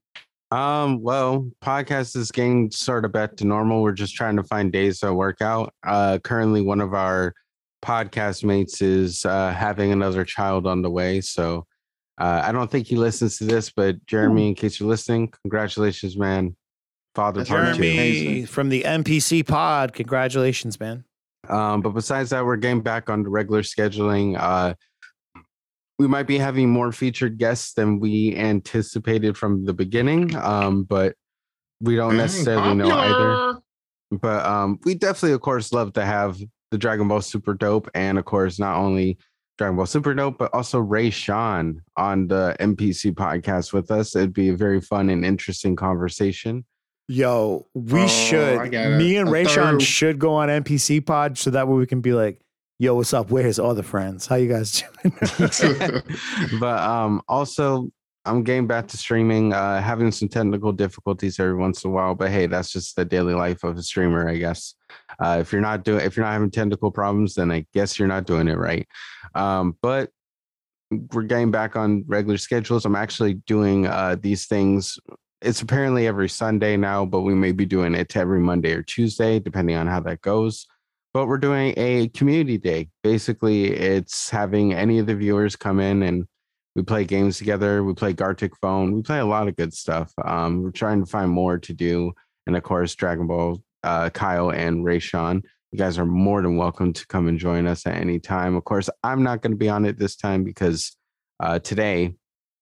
[0.51, 3.83] Um, well, podcast is getting sort of back to normal.
[3.83, 5.73] We're just trying to find days to work out.
[5.85, 7.33] Uh, currently, one of our
[7.83, 11.21] podcast mates is uh, having another child on the way.
[11.21, 11.65] So
[12.19, 16.17] uh, I don't think he listens to this, but Jeremy, in case you're listening, congratulations,
[16.17, 16.55] man.
[17.15, 17.75] Father part.
[17.75, 19.93] Jeremy from the NPC pod.
[19.93, 21.03] Congratulations, man.
[21.47, 24.37] Um, but besides that, we're getting back on the regular scheduling.
[24.37, 24.73] Uh,
[25.99, 31.13] we might be having more featured guests than we anticipated from the beginning, um, but
[31.81, 33.59] we don't necessarily know either.
[34.11, 36.39] But um, we definitely, of course, love to have
[36.71, 39.17] the Dragon Ball Super Dope, and of course, not only
[39.57, 44.15] Dragon Ball Super Dope, but also Raysean on the NPC podcast with us.
[44.15, 46.65] It'd be a very fun and interesting conversation.
[47.09, 48.71] Yo, we Oh, should.
[48.71, 52.39] Me and Raysean should go on NPC pod so that way we can be like,
[52.79, 53.29] yo, what's up?
[53.29, 54.25] Where's all the friends?
[54.25, 55.13] How you guys doing?
[56.59, 57.89] but um also
[58.25, 62.13] i'm getting back to streaming uh having some technical difficulties every once in a while
[62.13, 64.75] but hey that's just the daily life of a streamer i guess
[65.19, 68.09] uh if you're not doing if you're not having technical problems then i guess you're
[68.09, 68.85] not doing it right
[69.35, 70.09] um but
[71.13, 74.99] we're getting back on regular schedules i'm actually doing uh these things
[75.41, 79.39] it's apparently every sunday now but we may be doing it every monday or tuesday
[79.39, 80.67] depending on how that goes
[81.19, 82.87] but we're doing a community day.
[83.03, 86.23] Basically, it's having any of the viewers come in and
[86.75, 87.83] we play games together.
[87.83, 88.93] We play Gartic Phone.
[88.93, 90.13] We play a lot of good stuff.
[90.23, 92.13] Um, we're trying to find more to do,
[92.47, 95.43] and of course, Dragon Ball, uh, Kyle and Raysean.
[95.73, 98.55] You guys are more than welcome to come and join us at any time.
[98.55, 100.95] Of course, I'm not going to be on it this time because
[101.41, 102.15] uh, today,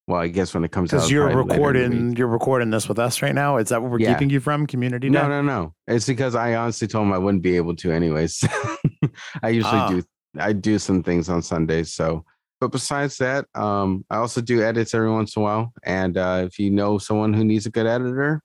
[0.08, 1.90] well, I guess when it comes out, Because you're probably later in the week.
[1.90, 3.58] recording, you're recording this with us right now.
[3.58, 4.14] Is that what we're Yeah.
[4.14, 4.66] keeping you from?
[4.66, 5.28] Community No, Day?
[5.28, 5.74] no, no.
[5.88, 8.44] It's because I honestly told him I wouldn't be able to anyways.
[9.44, 9.90] I usually Ah.
[9.90, 10.04] do
[10.40, 11.94] I do some things on Sundays.
[11.94, 12.24] So
[12.60, 15.74] but besides that, um, I also do edits every once in a while.
[15.84, 18.42] And uh, if you know someone who needs a good editor,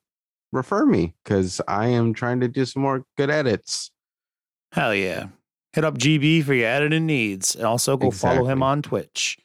[0.51, 3.89] refer me because I am trying to do some more good edits.
[4.71, 5.27] Hell yeah.
[5.73, 7.55] Hit up GB for your editing needs.
[7.55, 9.39] And also go follow him on Twitch.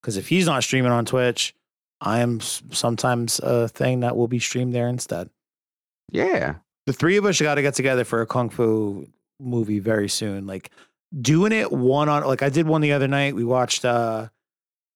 [0.00, 1.54] Because if he's not streaming on Twitch,
[2.04, 5.30] I am sometimes a thing that will be streamed there instead.
[6.12, 6.56] Yeah.
[6.86, 9.06] The three of us got to get together for a kung fu
[9.40, 10.46] movie very soon.
[10.46, 10.70] Like
[11.18, 13.34] doing it one on, like I did one the other night.
[13.34, 14.28] We watched uh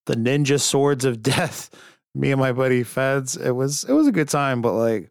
[0.04, 1.70] the Ninja Swords of Death.
[2.14, 3.36] Me and my buddy Feds.
[3.36, 5.10] It was it was a good time, but like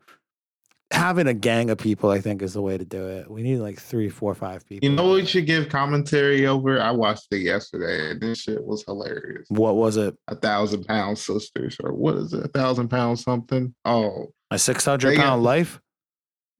[0.92, 3.30] having a gang of people, I think, is the way to do it.
[3.30, 4.88] We need like three, four, five people.
[4.88, 6.80] You know what we should give commentary over?
[6.82, 9.48] I watched it yesterday and this shit was hilarious.
[9.50, 10.16] What was it?
[10.28, 12.46] A thousand pound sisters, or what is it?
[12.46, 13.74] A thousand pound something?
[13.86, 15.80] Oh, A six hundred pound got- life?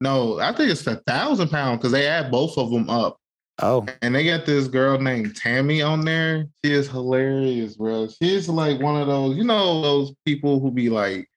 [0.00, 3.16] no, I think it's a thousand pound because they add both of them up.
[3.60, 6.46] Oh, And they got this girl named Tammy on there.
[6.64, 8.06] She is hilarious, bro.
[8.06, 11.28] She's like one of those, you know, those people who be like,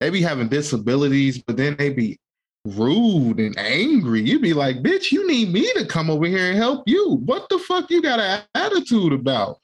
[0.00, 2.18] they be having disabilities, but then they be
[2.64, 4.20] rude and angry.
[4.20, 7.20] You be like, bitch, you need me to come over here and help you.
[7.24, 9.58] What the fuck you got an attitude about?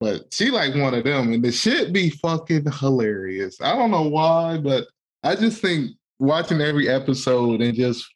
[0.00, 3.60] But she like one of them, and the shit be fucking hilarious.
[3.60, 4.86] I don't know why, but
[5.22, 8.06] I just think watching every episode and just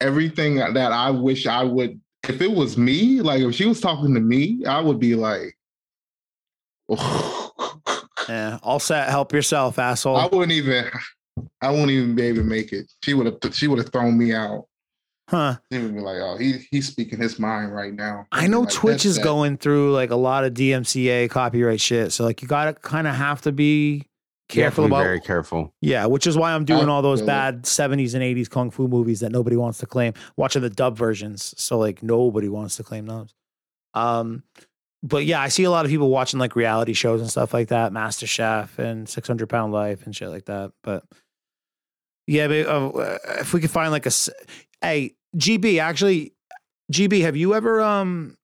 [0.00, 2.00] everything that I wish I would.
[2.28, 5.56] If it was me, like if she was talking to me, I would be like,
[8.28, 9.08] yeah, all set.
[9.08, 10.16] Help yourself, asshole.
[10.16, 10.90] I wouldn't even.
[11.60, 12.90] I wouldn't even be able to make it.
[13.04, 13.54] She would have.
[13.54, 14.66] She would have thrown me out.
[15.28, 15.56] Huh.
[15.68, 18.26] He would be like, oh, he he's speaking his mind right now.
[18.32, 19.24] I know like, Twitch is that.
[19.24, 22.12] going through like a lot of DMCA copyright shit.
[22.12, 24.06] So like you gotta kind of have to be
[24.48, 25.74] careful Definitely about very careful.
[25.82, 27.26] Yeah, which is why I'm doing I all those feel it.
[27.26, 30.14] bad 70s and 80s kung fu movies that nobody wants to claim.
[30.38, 33.34] Watching the dub versions, so like nobody wants to claim those.
[33.92, 34.42] Um,
[35.02, 37.68] but yeah, I see a lot of people watching like reality shows and stuff like
[37.68, 40.72] that, Master Chef and 600 Pound Life and shit like that.
[40.82, 41.04] But
[42.26, 44.10] yeah, but, uh, if we could find like a,
[44.82, 46.34] hey, GB, actually,
[46.92, 48.36] GB, have you ever um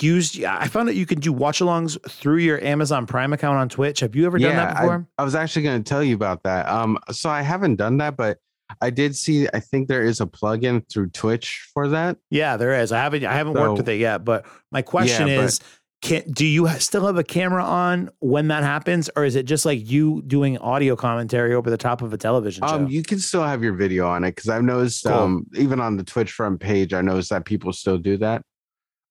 [0.00, 0.36] used?
[0.36, 4.00] Yeah, I found that you can do watch-alongs through your Amazon Prime account on Twitch.
[4.00, 5.06] Have you ever done that before?
[5.18, 6.68] I, was actually going to tell you about that.
[6.68, 8.38] Um, so I haven't done that, but
[8.80, 9.46] I did see.
[9.52, 12.16] I think there is a plugin through Twitch for that.
[12.30, 12.92] Yeah, there is.
[12.92, 15.60] I haven't I haven't worked with it yet, but my question Yeah, but- is
[16.02, 19.64] can do you still have a camera on when that happens or is it just
[19.64, 22.74] like you doing audio commentary over the top of a television show?
[22.74, 25.12] Um, you can still have your video on it because I've noticed, Cool.
[25.14, 28.42] um, even on the Twitch front page, I noticed that people still do that.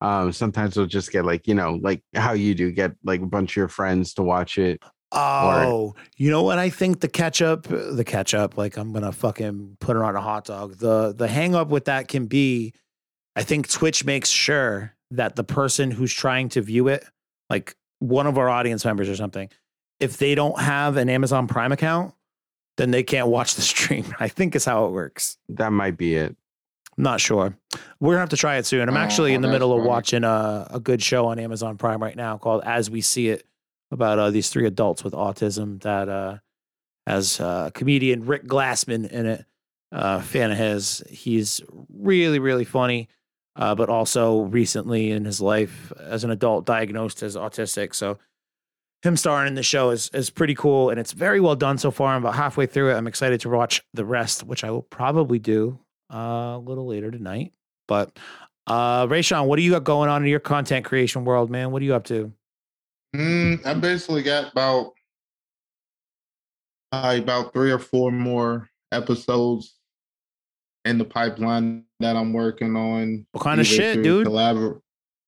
[0.02, 3.26] Um, sometimes they'll just get like, you know, like how you do, get like a
[3.26, 4.82] bunch of your friends to watch it.
[5.14, 9.04] oh, you know what I think the catch up the catch up like I'm going
[9.04, 10.78] to fucking put it on a hot dog.
[10.78, 12.74] The the hang up with that can be
[13.36, 17.06] I think Twitch makes sure that the person who's trying to view it
[17.50, 19.50] like one of our audience members or something
[20.00, 22.14] if they don't have an Amazon Prime account
[22.78, 24.06] then they can't watch the stream.
[24.20, 25.38] I think is how it works.
[25.50, 26.36] That might be it.
[26.98, 27.56] I'm not sure.
[28.00, 28.88] We're gonna have to try it soon.
[28.88, 32.02] I'm Oh, actually in the middle of watching a, a good show on Amazon Prime
[32.02, 33.46] right now called As We See It
[33.92, 36.38] about uh, these three adults with autism that uh,
[37.06, 39.46] has uh, comedian Rick Glassman in it.
[39.92, 41.04] Uh, fan of his.
[41.10, 41.60] He's
[41.94, 43.10] really, really funny,
[43.56, 47.94] uh, but also recently in his life as an adult diagnosed as autistic.
[47.94, 48.18] So
[49.04, 51.92] him starring in the show is is pretty cool and it's very well done so
[51.92, 52.14] far.
[52.16, 52.96] I'm about halfway through it.
[52.96, 55.80] I'm excited to watch the rest, which I will probably do
[56.14, 57.54] uh, a little later tonight.
[57.88, 58.18] But
[58.68, 61.72] uh Raysean, what do you got going on in your content creation world, man?
[61.72, 62.32] What are you up to?
[63.16, 64.94] Mm, I basically got about
[66.92, 69.81] uh, about three or four more episodes
[70.86, 73.26] in the pipeline that I'm working on.
[73.32, 74.28] What kind of shit, dude?
[74.28, 74.80] collabor-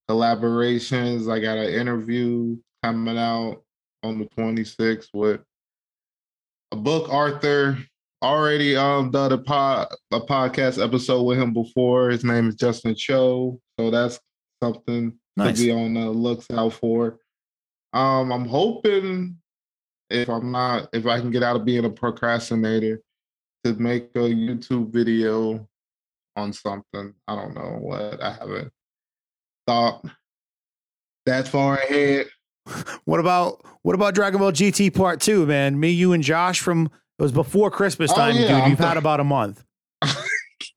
[0.09, 1.31] collaborations.
[1.31, 3.63] I got an interview coming out
[4.03, 5.41] on the 26th with
[6.71, 7.77] a book Arthur.
[8.23, 12.09] Already um done a pod a podcast episode with him before.
[12.09, 13.59] His name is Justin Cho.
[13.77, 14.17] So that's
[14.63, 15.57] something Nice.
[15.57, 17.19] to be on the looks out for.
[17.91, 19.37] Um, I'm hoping
[20.09, 23.01] if I'm not, if I can get out of being a procrastinator,
[23.63, 25.67] to make a YouTube video
[26.35, 27.13] on something.
[27.27, 28.21] I don't know what.
[28.21, 28.71] I haven't
[29.67, 30.05] thought
[31.25, 32.27] that far ahead.
[33.03, 35.77] What about what about Dragon Ball GT Part Two, man?
[35.77, 38.51] Me, you, and Josh from it was before Christmas Oh, time, yeah, dude.
[38.51, 39.65] I'm You've had th- about a month.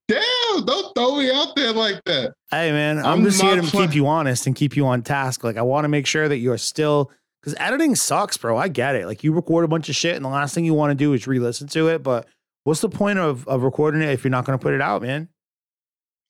[0.09, 0.65] Damn!
[0.65, 2.35] Don't throw me out there like that.
[2.51, 5.45] Hey man, I'm, I'm just here to keep you honest and keep you on task.
[5.45, 8.57] Like I want to make sure that you're still because editing sucks, bro.
[8.59, 9.07] I get it.
[9.07, 11.13] Like you record a bunch of shit, and the last thing you want to do
[11.13, 12.03] is re-listen to it.
[12.03, 12.27] But
[12.67, 15.03] what's the point of of recording it if you're not going to put it out,
[15.03, 15.29] man?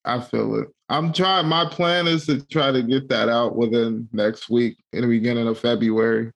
[0.04, 0.68] I feel it.
[0.88, 1.46] I'm trying.
[1.46, 5.48] My plan is to try to get that out within next week, in the beginning
[5.48, 6.30] of February.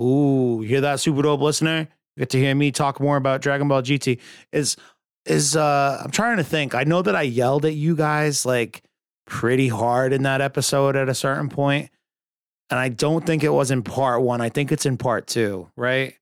[0.00, 1.88] Ooh, hear that, super dope listener?
[2.16, 4.18] You get to hear me talk more about Dragon Ball GT.
[4.50, 4.76] Is
[5.26, 6.74] is uh I'm trying to think.
[6.74, 8.82] I know that I yelled at you guys like
[9.26, 11.90] pretty hard in that episode at a certain point,
[12.70, 14.40] and I don't think it was in part one.
[14.40, 16.14] I think it's in part two, right?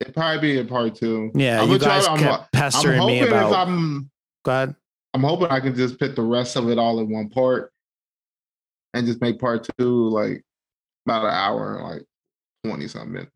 [0.00, 1.30] It'd probably be in part two.
[1.34, 3.50] Yeah, I'm you gonna try guys I'm- kept pestering I'm me about.
[3.50, 4.10] if I'm
[4.44, 4.74] Go ahead.
[5.14, 7.72] I'm hoping I can just put the rest of it all in one part
[8.92, 10.42] and just make part two like
[11.06, 12.02] about an hour and like
[12.66, 13.30] 20 something minutes.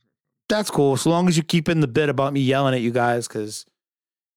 [0.49, 0.97] That's cool.
[0.97, 3.65] So long as you keep in the bit about me yelling at you guys, because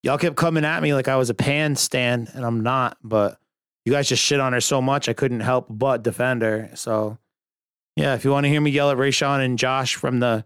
[0.03, 2.97] y'all kept coming at me like I was a pan stand, and I'm not.
[3.01, 3.39] But
[3.85, 6.69] you guys just shit on her so much, I couldn't help but defend her.
[6.75, 7.17] So
[7.95, 10.43] yeah, if you want to hear me yell at Raysean and Josh from the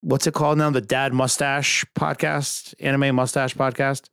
[0.00, 4.08] what's it called now, the Dad Mustache podcast, Anime Mustache podcast.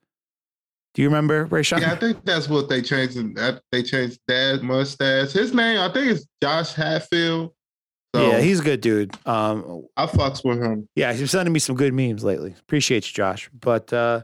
[0.93, 1.81] Do you remember Raysean?
[1.81, 3.17] Yeah, I think that's what they changed.
[3.17, 5.31] in- That they changed Dad mustache.
[5.33, 7.51] His name, I think, is Josh Hatfield.
[8.15, 9.13] So yeah, he's a good dude.
[9.25, 10.87] Um, I fucks with him.
[10.95, 12.55] Yeah, he's sending me some good memes lately.
[12.61, 13.49] Appreciate you, Josh.
[13.59, 14.21] But uh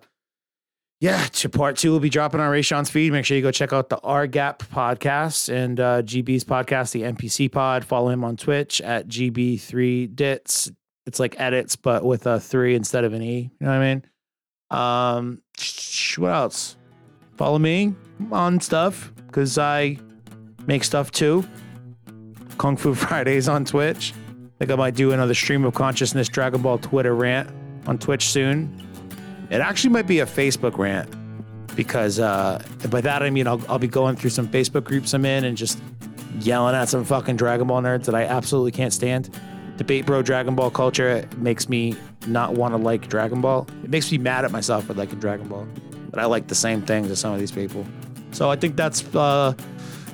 [1.01, 3.11] yeah, to part two will be dropping on Raysean's feed.
[3.11, 7.01] Make sure you go check out the R Gap podcast and uh, GB's podcast, the
[7.01, 7.83] NPC Pod.
[7.83, 10.71] Follow him on Twitch at GB3Dits.
[11.05, 13.51] It's like edits, but with a three instead of an E.
[13.59, 14.05] You know what I mean?
[14.69, 15.41] Um,
[16.17, 16.77] what else?
[17.37, 17.95] Follow me
[18.31, 19.97] on stuff because I
[20.67, 21.43] make stuff too.
[22.57, 24.13] Kung Fu Fridays on Twitch.
[24.15, 27.49] I think I might do another stream of consciousness Dragon Ball Twitter rant
[27.87, 28.87] on Twitch soon.
[29.49, 31.09] It actually might be a Facebook rant
[31.75, 35.25] because uh, by that I mean I'll, I'll be going through some Facebook groups I'm
[35.25, 35.81] in and just
[36.39, 39.35] yelling at some fucking Dragon Ball nerds that I absolutely can't stand.
[39.77, 41.95] Debate bro Dragon Ball culture makes me
[42.27, 43.67] not want to like Dragon Ball.
[43.83, 45.67] It makes me mad at myself for liking Dragon Ball,
[46.09, 47.85] but I like the same things as some of these people.
[48.31, 49.53] So I think that's uh,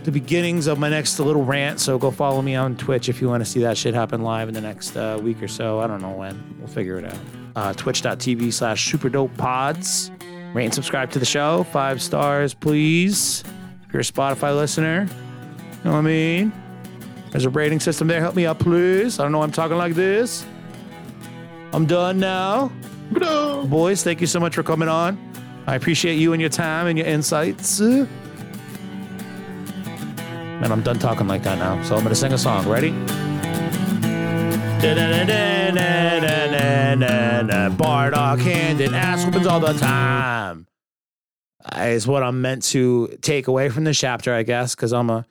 [0.03, 1.79] the beginnings of my next little rant.
[1.79, 4.47] So go follow me on Twitch if you want to see that shit happen live
[4.47, 5.79] in the next uh, week or so.
[5.79, 6.57] I don't know when.
[6.59, 7.17] We'll figure it out
[7.57, 10.11] uh, twitch.tv slash super dope pods.
[10.53, 11.63] Rate and subscribe to the show.
[11.63, 13.43] Five stars, please.
[13.85, 16.53] If you're a Spotify listener, you know what I mean?
[17.31, 18.19] There's a rating system there.
[18.19, 19.19] Help me out, please.
[19.19, 20.45] I don't know why I'm talking like this.
[21.73, 22.71] I'm done now.
[23.65, 25.17] Boys, thank you so much for coming on.
[25.67, 27.79] I appreciate you and your time and your insights.
[30.59, 31.81] Man, I'm done talking like that now.
[31.83, 32.67] So I'm going to sing a song.
[32.67, 32.91] Ready?
[37.77, 40.67] Bardock hand and ass whoopings all the time.
[41.75, 45.25] Is what I'm meant to take away from this chapter, I guess, because I'm a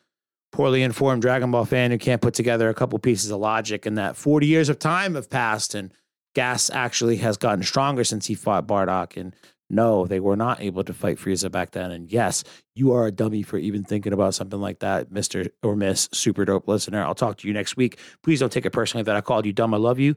[0.53, 3.99] poorly informed Dragon Ball fan who can't put together a couple pieces of logic, and
[3.99, 5.93] that 40 years of time have passed, and
[6.35, 9.35] Gas actually has gotten stronger since he fought Bardock, and
[9.69, 11.91] no, they were not able to fight Frieza back then.
[11.91, 12.45] And yes,
[12.75, 15.51] you are a dummy for even thinking about something like that, Mr.
[15.63, 17.03] or Miss Super Dope listener.
[17.03, 17.99] I'll talk to you next week.
[18.23, 19.75] Please don't take it personally that I called you dumb.
[19.75, 20.15] I love you.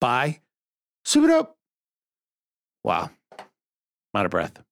[0.00, 0.40] Bye.
[1.04, 1.56] Super Dope.
[2.84, 3.10] Wow.
[3.38, 4.62] I'm out of breath.